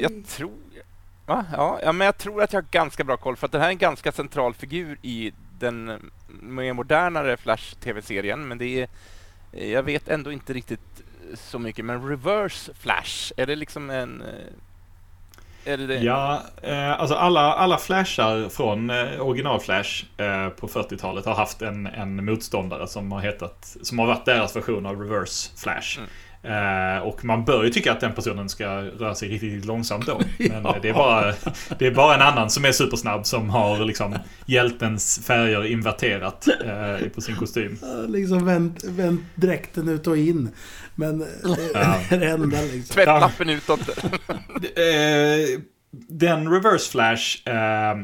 [0.00, 0.52] jag tror...
[1.26, 1.44] Va?
[1.52, 3.66] Ja, ja, men jag tror att jag har ganska bra koll, för att det här
[3.66, 8.88] är en ganska central figur i den mer modernare Flash-tv-serien, men det är...
[9.52, 11.02] Jag vet ändå inte riktigt
[11.34, 14.22] så mycket, men Reverse Flash, är det liksom en
[15.64, 15.98] är det det?
[15.98, 21.62] Ja, eh, alltså alla, alla flashar från eh, original Flash eh, på 40-talet har haft
[21.62, 25.98] en, en motståndare som har hetat, som har varit deras version av Reverse Flash.
[25.98, 26.10] Mm.
[26.42, 30.20] Eh, och man bör ju tycka att den personen ska röra sig riktigt långsamt då.
[30.38, 30.76] Men ja.
[30.82, 31.34] det, är bara,
[31.78, 37.08] det är bara en annan som är supersnabb som har liksom hjältens färger inverterat eh,
[37.08, 37.78] på sin kostym.
[38.08, 40.50] liksom vänt, vänt dräkten ut och in.
[40.94, 41.26] Men
[41.74, 42.00] ja.
[42.16, 42.94] det enda liksom.
[42.94, 43.80] Tvättlappen utåt.
[44.60, 45.60] Eh,
[46.08, 47.94] den Reverse Flash eh,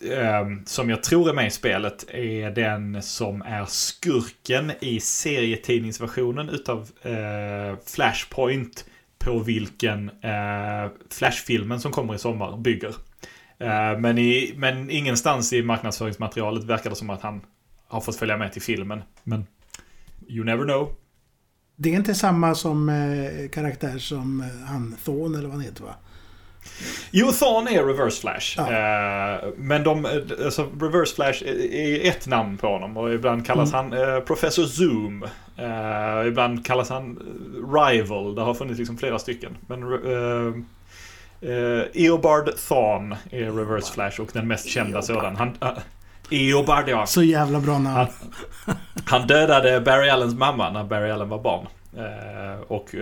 [0.00, 6.48] Ehm, som jag tror är med i spelet är den som är skurken i serietidningsversionen
[6.48, 8.84] utav eh, Flashpoint
[9.18, 12.94] på vilken eh, Flashfilmen som kommer i sommar bygger.
[13.58, 17.40] Eh, men, i, men ingenstans i marknadsföringsmaterialet verkar det som att han
[17.88, 19.02] har fått följa med till filmen.
[19.22, 19.46] Men
[20.28, 20.96] you never know.
[21.76, 25.84] Det är inte samma som eh, karaktär som eh, han Thorn eller vad han heter
[25.84, 25.94] va?
[27.10, 28.54] Jo, Thorn är Reverse Flash.
[28.56, 28.62] Ja.
[28.62, 30.06] Eh, men de,
[30.44, 31.42] alltså, Reverse Flash
[31.72, 33.90] är ett namn på honom och ibland kallas mm.
[33.90, 35.24] han eh, Professor Zoom.
[35.56, 37.18] Eh, ibland kallas han
[37.74, 38.34] Rival.
[38.34, 39.56] Det har funnits liksom flera stycken.
[39.66, 39.82] Men
[41.94, 45.04] Eobard Thorn är Reverse Flash och den mest kända Eobard.
[45.04, 45.36] sådan.
[45.36, 45.56] Han,
[46.30, 47.06] Eobard ja.
[47.06, 47.96] Så jävla bra namn.
[48.66, 51.66] Han, han dödade Barry Allens mamma när Barry Allen var barn.
[52.68, 52.94] Och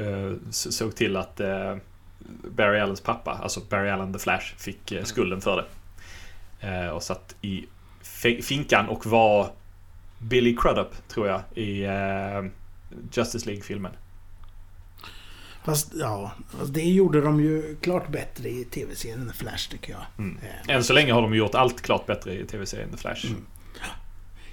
[0.50, 1.40] såg till att
[2.56, 5.66] Barry Allens pappa, alltså Barry Allen the Flash, fick eh, skulden för det.
[6.68, 7.66] Eh, och satt i
[8.42, 9.52] finkan och var
[10.18, 12.50] Billy Crudup, tror jag, i eh,
[13.12, 13.92] Justice League-filmen.
[15.64, 16.32] Fast ja,
[16.66, 20.02] det gjorde de ju klart bättre i tv-serien The Flash tycker jag.
[20.18, 20.38] Mm.
[20.68, 23.26] Än så länge har de gjort allt klart bättre i tv-serien The Flash.
[23.26, 23.46] Mm.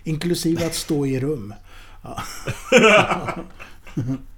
[0.04, 1.54] Inklusive att stå i rum.
[2.02, 2.24] Ja.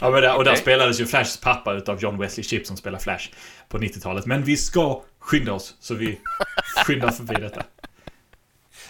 [0.00, 2.98] Ja, men där, och där spelades ju Flashs pappa utav John Wesley Shipp som spelar
[2.98, 3.30] Flash
[3.68, 4.26] på 90-talet.
[4.26, 6.20] Men vi ska skynda oss, så vi
[6.86, 7.62] skyndar förbi detta.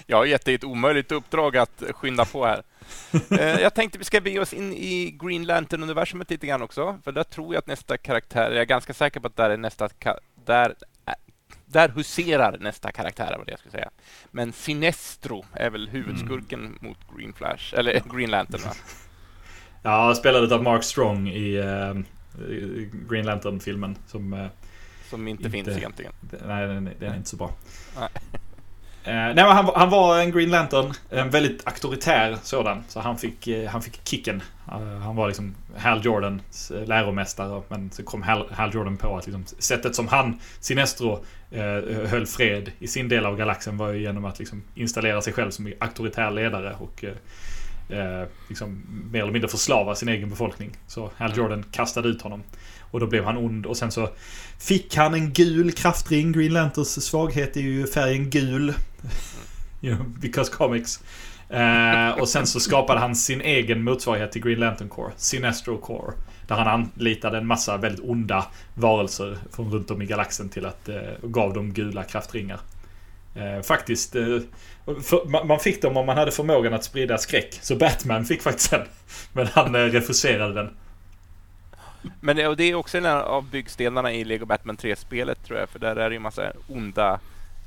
[0.06, 2.62] Jag har gett dig ett omöjligt uppdrag att skynda på här.
[3.30, 7.12] Eh, jag tänkte vi ska be oss in i Green Lantern-universumet lite grann också, för
[7.12, 9.88] där tror jag att nästa karaktär, jag är ganska säker på att där är nästa,
[10.44, 10.74] där,
[11.66, 13.90] där huserar nästa karaktär, vad det jag skulle säga.
[14.30, 16.78] Men Sinestro är väl huvudskurken mm.
[16.80, 18.72] mot Green Flash, eller Green Lantern va?
[19.82, 22.02] Ja, spelade av Mark Strong i uh,
[23.08, 23.96] Green Lantern-filmen.
[24.06, 24.46] Som, uh,
[25.10, 26.12] som inte, inte, finns egentligen.
[26.46, 27.50] Nej, den, den är inte så bra.
[27.96, 28.08] Nej.
[28.14, 28.32] Uh,
[29.04, 32.84] nej, men han, han, var en Green Lantern, en väldigt auktoritär sådan.
[32.88, 34.42] Så han fick, uh, han fick kicken.
[35.02, 37.62] Han var liksom Hal Jordans läromästare.
[37.68, 41.24] Men så kom Hal, Hal Jordan på att liksom, sättet som han, Sinestro,
[42.06, 45.50] höll fred i sin del av galaxen var ju genom att liksom, installera sig själv
[45.50, 46.76] som auktoritär ledare.
[46.78, 47.04] Och
[47.88, 50.76] eh, liksom, mer eller mindre förslava sin egen befolkning.
[50.86, 52.42] Så Hal Jordan kastade ut honom.
[52.80, 54.08] Och då blev han ond och sen så
[54.58, 56.32] fick han en gul kraftring.
[56.32, 58.74] Green Lanterns svaghet är ju färgen gul.
[59.82, 61.00] you know, because comics.
[61.48, 66.14] Eh, och sen så skapade han sin egen motsvarighet till Green Lantern Corps, Sinestro Corps.
[66.46, 70.88] Där han anlitade en massa väldigt onda varelser från runt om i galaxen till att
[70.88, 72.60] eh, gav dem gula kraftringar.
[73.34, 74.38] Eh, faktiskt, eh,
[74.84, 77.58] för, man fick dem om man hade förmågan att sprida skräck.
[77.62, 78.82] Så Batman fick faktiskt en.
[79.32, 80.70] Men han eh, refuserade den.
[82.20, 85.68] Men det, och det är också en av byggstenarna i Lego Batman 3-spelet tror jag,
[85.68, 87.20] för där är det ju massa onda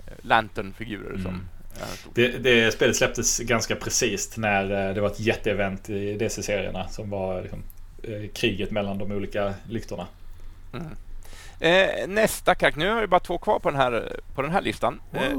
[0.07, 1.23] eh, Lantern-figurer mm.
[1.23, 1.41] som
[2.13, 7.41] det, det spelet släpptes ganska precis när det var ett jätteevent i DC-serierna som var
[7.41, 7.63] liksom,
[8.03, 10.07] eh, kriget mellan de olika lyktorna.
[10.73, 10.87] Mm.
[11.59, 14.61] Eh, nästa karaktär, nu har vi bara två kvar på den här, på den här
[14.61, 15.01] listan.
[15.13, 15.31] Eh,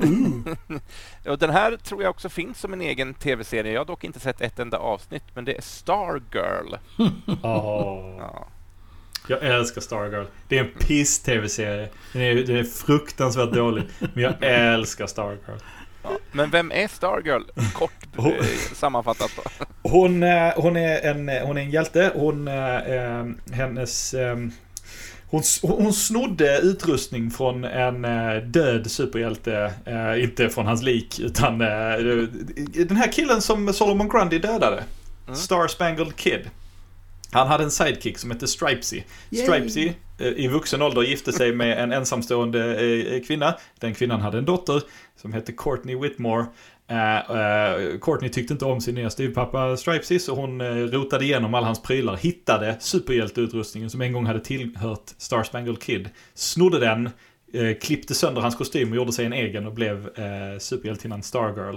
[1.33, 3.73] och den här tror jag också finns som en egen tv-serie.
[3.73, 6.75] Jag har dock inte sett ett enda avsnitt, men det är Stargirl.
[7.43, 8.17] oh.
[8.19, 8.49] ja.
[9.29, 10.25] Jag älskar Stargirl.
[10.49, 11.89] Det är en piss-tv-serie.
[12.13, 13.85] Den är, den är fruktansvärt dålig.
[14.15, 15.59] Men jag älskar Stargirl.
[16.03, 16.11] Ja.
[16.33, 17.43] Men vem är Stargirl?
[17.75, 18.45] Kort hon, eh,
[18.75, 19.31] sammanfattat.
[19.83, 22.13] Hon, eh, hon, är en, hon är en hjälte.
[22.15, 24.15] Hon, eh, hennes...
[25.31, 28.03] Hon, hon snodde utrustning från en
[28.53, 29.73] död superhjälte.
[30.19, 34.85] inte från hans lik, utan den här killen som Solomon Grundy dödade.
[35.27, 35.37] Mm.
[35.37, 36.51] Star Spangled Kid.
[37.31, 39.03] Han hade en sidekick som hette Stripesy.
[39.33, 43.55] Stripesy i vuxen ålder gifte sig med en ensamstående kvinna.
[43.81, 44.83] Den kvinnan hade en dotter
[45.21, 46.47] som hette Courtney Whitmore.
[46.91, 51.55] Uh, uh, Courtney tyckte inte om sin nya styvpappa Stripesy så hon uh, rotade igenom
[51.55, 57.11] alla hans prylar, hittade superhjälteutrustningen som en gång hade tillhört Star Spangled Kid, snodde den,
[57.81, 61.77] klippte sönder hans kostym och gjorde sig en egen och blev uh, superhjältinnan Stargirl.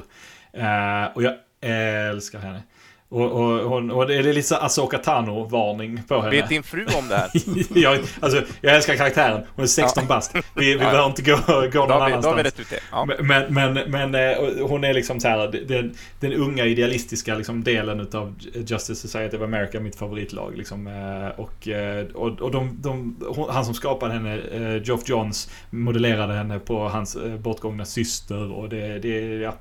[1.16, 2.64] och jag älskar henne.
[3.12, 6.30] Och, och, och, och det är lite så Asoka Tano-varning på henne.
[6.30, 7.30] Vet din fru om det här?
[7.80, 9.42] jag, alltså, jag älskar karaktären.
[9.56, 10.08] Hon är 16 ja.
[10.08, 10.36] bast.
[10.36, 10.78] Vi, vi ja.
[10.78, 11.38] behöver inte gå,
[11.74, 12.24] gå någon annanstans.
[12.26, 12.80] Då har vi rätt ut det.
[12.92, 13.08] Ja.
[13.20, 18.00] Men, men, men eh, hon är liksom så här, den, den unga idealistiska liksom, delen
[18.00, 20.58] utav Justice Society of America, mitt favoritlag.
[20.58, 23.18] Liksom, eh, och, eh, och, och de, de,
[23.50, 28.52] han som skapade henne, Geoff Johns, modellerade henne på hans bortgångna syster.
[28.52, 29.54] Och det, det, ja,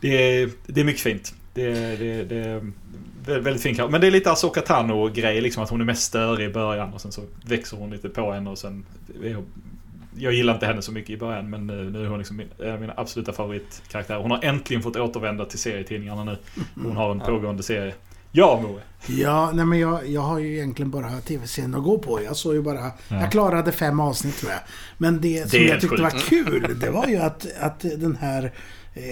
[0.00, 1.34] det, det är mycket fint.
[1.54, 5.80] Det, det, det är väldigt fin Men det är lite Asoka Tano-grej, liksom att hon
[5.80, 8.84] är mest störig i början och sen så växer hon lite på henne och sen...
[10.16, 12.42] Jag gillar inte henne så mycket i början men nu, nu är hon liksom
[12.72, 14.18] av mina absoluta favoritkaraktärer.
[14.18, 16.36] Hon har äntligen fått återvända till serietidningarna nu.
[16.82, 17.94] Hon har en pågående serie.
[18.32, 18.80] Ja, Moe.
[19.06, 22.22] Ja, nej men jag, jag har ju egentligen bara tv-serien att gå på.
[22.22, 22.80] Jag såg ju bara...
[23.08, 23.20] Ja.
[23.20, 24.60] Jag klarade fem avsnitt tror jag.
[24.98, 26.02] Men det, det som jag tyckte sjukt.
[26.02, 28.52] var kul, det var ju att, att den här...
[28.94, 29.02] Eh,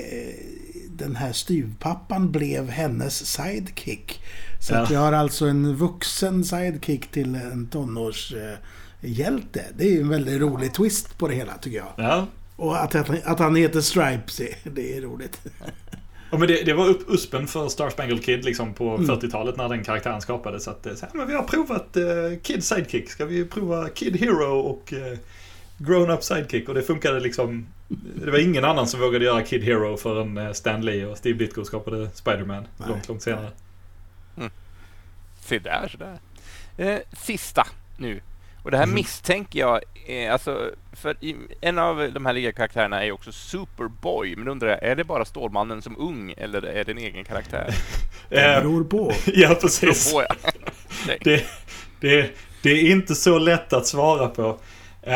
[1.00, 4.22] den här styvpappan blev hennes sidekick.
[4.60, 4.78] Så ja.
[4.78, 9.64] att jag har alltså en vuxen sidekick till en tonårshjälte.
[9.76, 11.92] Det är ju en väldigt rolig twist på det hela tycker jag.
[11.96, 12.26] Ja.
[12.56, 12.94] Och att,
[13.24, 15.40] att han heter Stripesy, det är roligt.
[16.30, 19.10] Ja, men det, det var upp, uspen för Star Spangled Kid liksom på mm.
[19.10, 20.68] 40-talet när den karaktären skapades.
[20.68, 23.10] Att, så här, men vi har provat uh, Kid Sidekick.
[23.10, 25.18] Ska vi prova Kid Hero och uh,
[25.82, 26.68] Grown Up Sidekick?
[26.68, 27.66] Och det funkade liksom
[28.24, 31.38] det var ingen annan som vågade göra Kid Hero förrän eh, Stan Lee och Steve
[31.38, 33.50] Ditko skapade Spiderman långt, långt senare.
[34.36, 34.50] Mm.
[35.40, 36.18] Se där, så där.
[36.76, 37.66] Eh, sista
[37.98, 38.20] nu.
[38.62, 38.94] Och det här mm.
[38.94, 41.16] misstänker jag, är, alltså, för
[41.60, 44.36] en av de här ligakaraktärerna är ju också Superboy.
[44.36, 47.74] Men undrar jag, är det bara Stålmannen som ung eller är det en egen karaktär?
[48.28, 49.12] det beror på.
[49.26, 50.12] ja, precis.
[50.12, 50.34] På, ja.
[51.20, 51.44] det,
[52.00, 52.30] det,
[52.62, 54.58] det är inte så lätt att svara på.
[55.06, 55.12] Uh,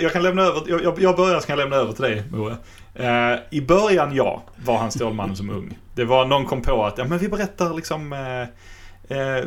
[0.00, 2.56] jag kan lämna över, jag, jag börjar så kan jag lämna över till dig Moe.
[3.00, 5.78] Uh, I början ja, var han Stålmannen som ung.
[5.94, 8.46] Det var någon kom på att ja, men vi berättar liksom uh,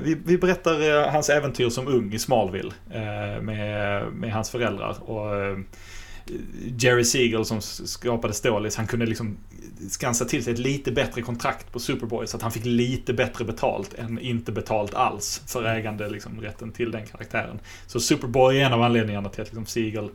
[0.02, 2.72] vi, vi, berättar hans äventyr som ung i Smallville
[3.42, 5.10] med, med hans föräldrar.
[5.10, 5.58] Och
[6.80, 9.38] Jerry Siegel som skapade Stålis, han kunde liksom
[9.90, 13.46] skansa till sig ett lite bättre kontrakt på Superboy så att han fick lite bättre
[13.46, 17.60] betalt än inte betalt alls för ägande liksom, rätten till den karaktären.
[17.88, 20.10] Så Superboy är en av anledningarna till att liksom, Siegel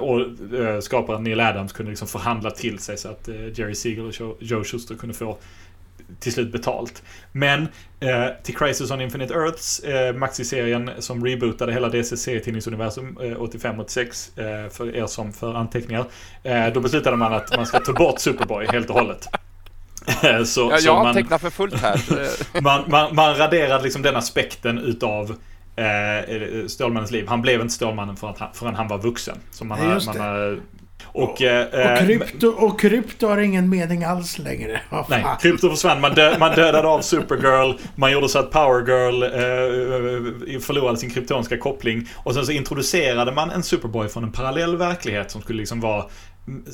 [0.00, 0.20] och
[0.60, 4.36] äh, skaparen Neil Adams kunde liksom förhandla till sig så att äh, Jerry Siegel och
[4.40, 5.38] Joe Schuster kunde få
[6.20, 7.02] till slut betalt.
[7.32, 7.68] Men
[8.00, 14.64] eh, till Crisis on Infinite Earths, eh, Maxi-serien som rebootade hela DC serietidningsuniversum eh, 85-86
[14.64, 16.04] eh, för er som för anteckningar.
[16.42, 19.28] Eh, då beslutade man att man ska ta bort Superboy helt och hållet.
[20.22, 22.00] Eh, så, ja, jag antecknar för fullt här.
[22.62, 25.36] man, man, man raderade liksom den aspekten utav
[25.76, 27.26] eh, Stålmannens liv.
[27.28, 29.38] Han blev inte Stålmannen förrän han, förrän han var vuxen.
[29.50, 30.60] Så man, har, man har
[31.04, 34.80] och, eh, och, krypto, och krypto har ingen mening alls längre.
[35.08, 36.00] nej, krypto försvann.
[36.00, 37.78] Man, dö, man dödade av Supergirl.
[37.94, 42.08] Man gjorde så att Powergirl eh, förlorade sin kryptoniska koppling.
[42.16, 46.04] Och sen så introducerade man en Superboy från en parallell verklighet som skulle liksom vara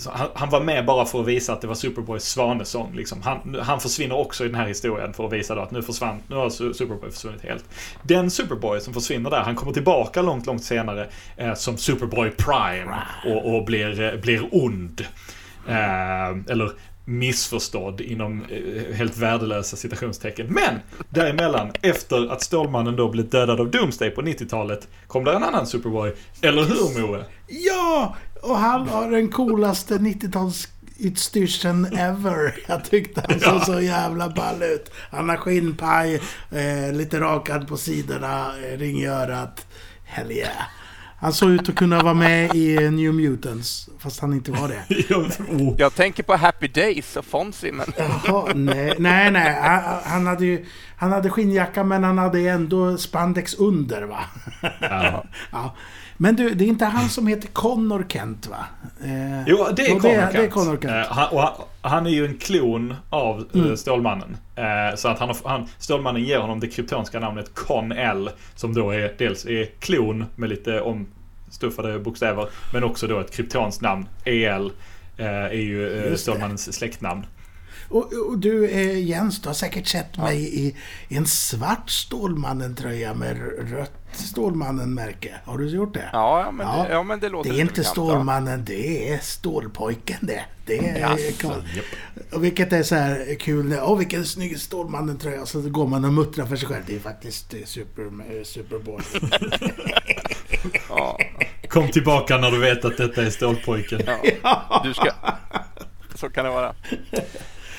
[0.07, 2.95] han, han, var med bara för att visa att det var Superboys svanesång.
[2.95, 3.23] Liksom.
[3.23, 6.23] Han, han, försvinner också i den här historien för att visa då att nu försvann,
[6.29, 7.65] nu har Superboy försvunnit helt.
[8.03, 12.97] Den Superboy som försvinner där, han kommer tillbaka långt, långt senare eh, som Superboy Prime
[13.27, 15.01] och, och blir, eh, blir ond.
[15.69, 16.73] Eh, eller
[17.09, 20.47] missförstådd inom eh, helt värdelösa citationstecken.
[20.47, 20.75] Men
[21.11, 25.67] däremellan, efter att Stålmannen då blev dödad av Doomsday på 90-talet, kom där en annan
[25.67, 26.15] Superboy.
[26.43, 27.25] Eller hur Moe?
[27.47, 28.17] Ja!
[28.43, 30.69] Och han har den coolaste 90-tals
[30.99, 32.57] utstyrseln ever.
[32.67, 34.91] Jag tyckte han såg så jävla ball ut.
[35.11, 36.21] Han har skinnpaj,
[36.51, 39.67] eh, lite rakad på sidorna, eh, ring i örat.
[40.05, 40.63] Hell yeah.
[41.21, 45.75] Han såg ut att kunna vara med i New Mutants, fast han inte var det.
[45.79, 47.87] Jag tänker på Happy Days och Fonzie, men...
[47.97, 49.61] Jaha, nej, nej, nej.
[49.63, 50.67] Han, han, hade ju,
[50.97, 54.25] han hade skinnjacka, men han hade ändå spandex under, va?
[54.81, 55.25] Ja.
[55.51, 55.77] ja.
[56.21, 58.67] Men du, det är inte han som heter Connor Kent va?
[59.05, 60.33] Eh, jo, det är, Connor, det, Kent.
[60.33, 60.85] Det är Connor Kent.
[60.85, 63.77] Eh, han, han, han, är ju en klon av eh, mm.
[63.77, 64.37] Stålmannen.
[64.57, 68.31] Eh, så att han, han, Stålmannen ger honom det kryptonska namnet Con-L.
[68.55, 72.49] Som då är dels är klon med lite omstuffade bokstäver.
[72.73, 74.09] Men också då ett kryptonskt namn.
[74.25, 74.73] EL
[75.17, 77.27] eh, är ju eh, Stålmannens släktnamn.
[77.89, 80.23] Och, och, du eh, Jens, du har säkert sett ja.
[80.23, 80.77] mig i,
[81.09, 83.37] i en svart Stålmannen-tröja med
[83.71, 85.35] rött Stålmannen-märke.
[85.45, 86.09] Har du gjort det?
[86.13, 86.85] Ja, men, ja.
[86.85, 90.45] Det, ja, men det låter Det är inte Stålmannen, det är Stålpojken det.
[90.67, 91.39] Det är yes.
[91.43, 91.63] cool.
[92.33, 93.75] Och vilket är så här kul.
[93.83, 95.47] Åh, oh, vilken snygg Stålmannen-tröja.
[95.47, 96.83] Så går man och muttrar för sig själv.
[96.87, 99.03] Det är faktiskt eh, super, eh, Superboy.
[100.89, 101.19] ja.
[101.69, 104.01] Kom tillbaka när du vet att detta är Stålpojken.
[104.43, 104.81] Ja.
[104.85, 105.11] Du ska...
[106.15, 106.75] Så kan det vara.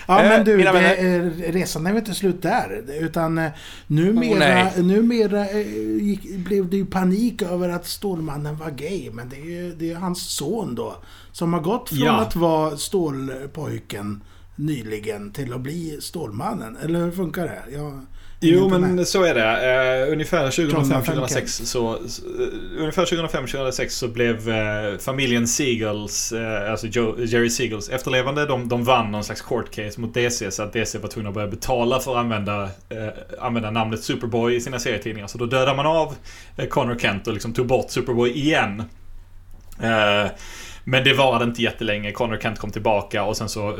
[0.10, 2.84] Ja, men eh, du, Mina det, resan är väl inte slut där.
[3.01, 3.51] Utan eh,
[3.88, 5.68] numera, oh, numera eh,
[6.01, 9.10] gick, blev det ju panik över att Stålmannen var gay.
[9.12, 10.95] Men det är ju det är hans son då.
[11.32, 12.22] Som har gått från ja.
[12.22, 14.24] att vara Stålpojken
[14.55, 16.78] nyligen till att bli Stålmannen.
[16.84, 17.64] Eller hur funkar det?
[17.74, 18.05] Jag,
[18.42, 20.06] Jo men så är det.
[20.08, 22.00] Uh, ungefär 2005-2006 så, uh,
[22.78, 28.84] ungefär 2005-2006 så blev uh, familjen Seagulls, uh, alltså Joe, Jerry Seagulls efterlevande, de, de
[28.84, 32.00] vann någon slags court case mot DC så att DC var tvungna att börja betala
[32.00, 32.70] för att använda,
[33.40, 35.28] använda namnet Superboy i sina serietidningar.
[35.28, 36.16] Så då dödade man av
[36.70, 38.84] Connor Kent och liksom tog bort Superboy igen.
[40.84, 42.12] Men det varade inte jättelänge.
[42.12, 43.78] Connor Kent kom tillbaka och sen så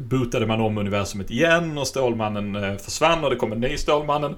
[0.00, 4.36] bootade man om universumet igen och Stålmannen eh, försvann och det kom en ny Stålmannen.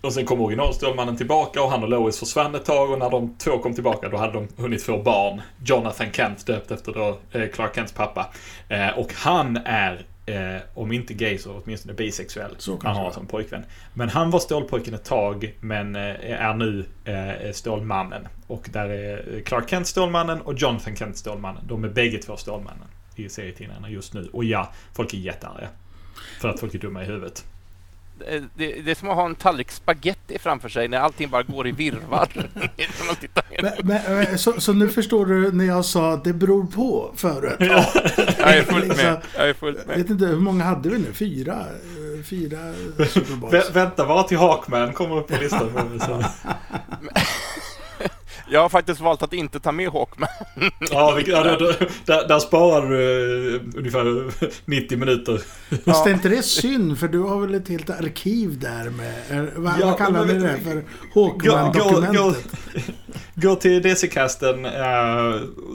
[0.00, 3.10] Och sen kom original Stålmannen tillbaka och han och Lois försvann ett tag och när
[3.10, 5.42] de två kom tillbaka då hade de hunnit få barn.
[5.64, 8.26] Jonathan Kent döpt efter då eh, Clark Kents pappa.
[8.68, 12.54] Eh, och han är Eh, om inte gay så åtminstone bisexuell.
[12.58, 13.64] Så han har som pojkvän.
[13.94, 18.28] Men han var Stålpojken ett tag men eh, är nu eh, Stålmannen.
[18.46, 21.62] Och där är Clark Kent Stålmannen och Jonathan Kent Stålmannen.
[21.66, 22.88] De är bägge två Stålmannen
[23.18, 24.28] i serietidningarna just nu.
[24.32, 25.68] Och ja, folk är jättearga.
[26.40, 27.44] För att folk är dumma i huvudet.
[28.18, 31.42] Det, det, det, är som att ha en tallrik spaghetti framför sig när allting bara
[31.42, 32.28] går i virvar.
[33.82, 37.56] men, men, så, så, nu förstår du när jag sa att det beror på förut?
[37.58, 37.86] Ja,
[38.38, 39.22] jag är fullt med.
[39.36, 39.96] Jag är fullt med.
[39.96, 41.12] vet inte, hur många hade vi nu?
[41.12, 41.64] Fyra?
[42.24, 42.58] Fyra
[43.50, 45.70] Vä Vänta bara till Hawkman kommer upp på listan.
[48.54, 50.28] Jag har faktiskt valt att inte ta med Hawkman.
[50.90, 54.32] ja, ja där, där, där sparar du uh, ungefär
[54.64, 55.42] 90 minuter.
[55.84, 56.98] Fast är inte det synd?
[56.98, 59.50] För du har väl ett helt arkiv där med...
[59.56, 60.84] Vad, ja, vad kallar ni det för?
[61.14, 62.14] Hawkman-dokumentet?
[62.14, 62.80] Gå,
[63.34, 64.64] gå, gå, till DC-casten.
[64.66, 64.72] Uh,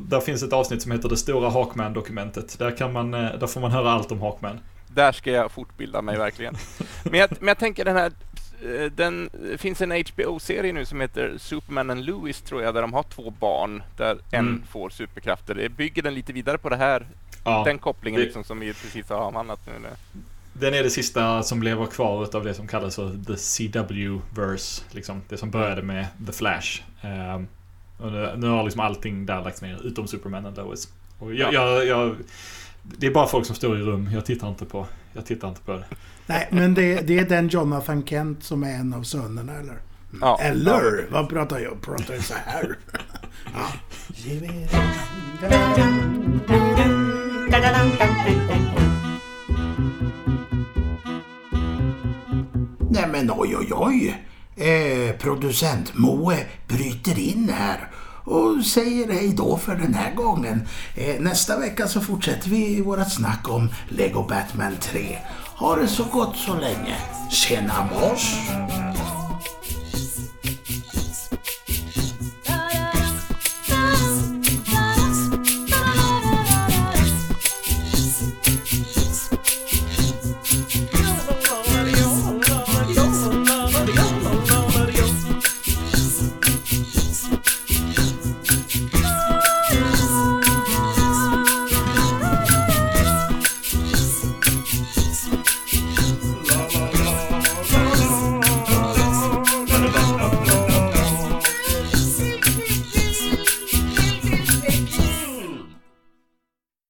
[0.02, 2.60] där finns ett avsnitt som heter Det stora Hawkman-dokumentet.
[2.60, 4.60] Där, kan man, uh, där får man höra allt om Hawkman.
[4.88, 6.56] Där ska jag fortbilda mig verkligen.
[7.04, 8.29] Men jag, men jag tänker den här Eh,
[8.96, 12.94] den, det finns en HBO-serie nu som heter Superman and Lewis tror jag, där de
[12.94, 14.24] har två barn där mm.
[14.32, 15.56] en får superkrafter.
[15.56, 17.08] Det bygger den lite vidare på det här,
[17.44, 19.90] ja, den kopplingen det, liksom, som vi precis har avhandlat nu.
[20.54, 24.84] Den är det sista som lever kvar av det som kallas för The CW-verse.
[24.92, 26.82] Liksom, det som började med The Flash.
[27.04, 27.48] Um,
[27.98, 30.88] och nu, nu, har liksom allting där lagts ner, utom Superman and Lois.
[31.20, 31.84] Och jag, ja.
[31.84, 32.16] jag, jag,
[32.84, 35.62] det är bara folk som står i rum, jag tittar inte på, jag tittar inte
[35.62, 35.86] på det.
[36.30, 39.78] Nej, men det, det är den Jonathan Kent som är en av sönerna, eller?
[40.22, 40.40] Ja.
[40.42, 40.98] Eller?
[40.98, 41.08] Ja.
[41.12, 41.82] Vad pratar jag?
[41.82, 42.78] Pratar jag så här?
[43.54, 43.68] ja.
[52.90, 54.26] Nej men oj oj oj.
[54.56, 57.88] Eh, producent Moe bryter in här
[58.24, 60.68] och säger hej då för den här gången.
[60.96, 65.18] Eh, nästa vecka så fortsätter vi vårt snack om Lego Batman 3.
[65.60, 66.96] Ha det så gott så länge.
[67.30, 68.50] Tjena mors!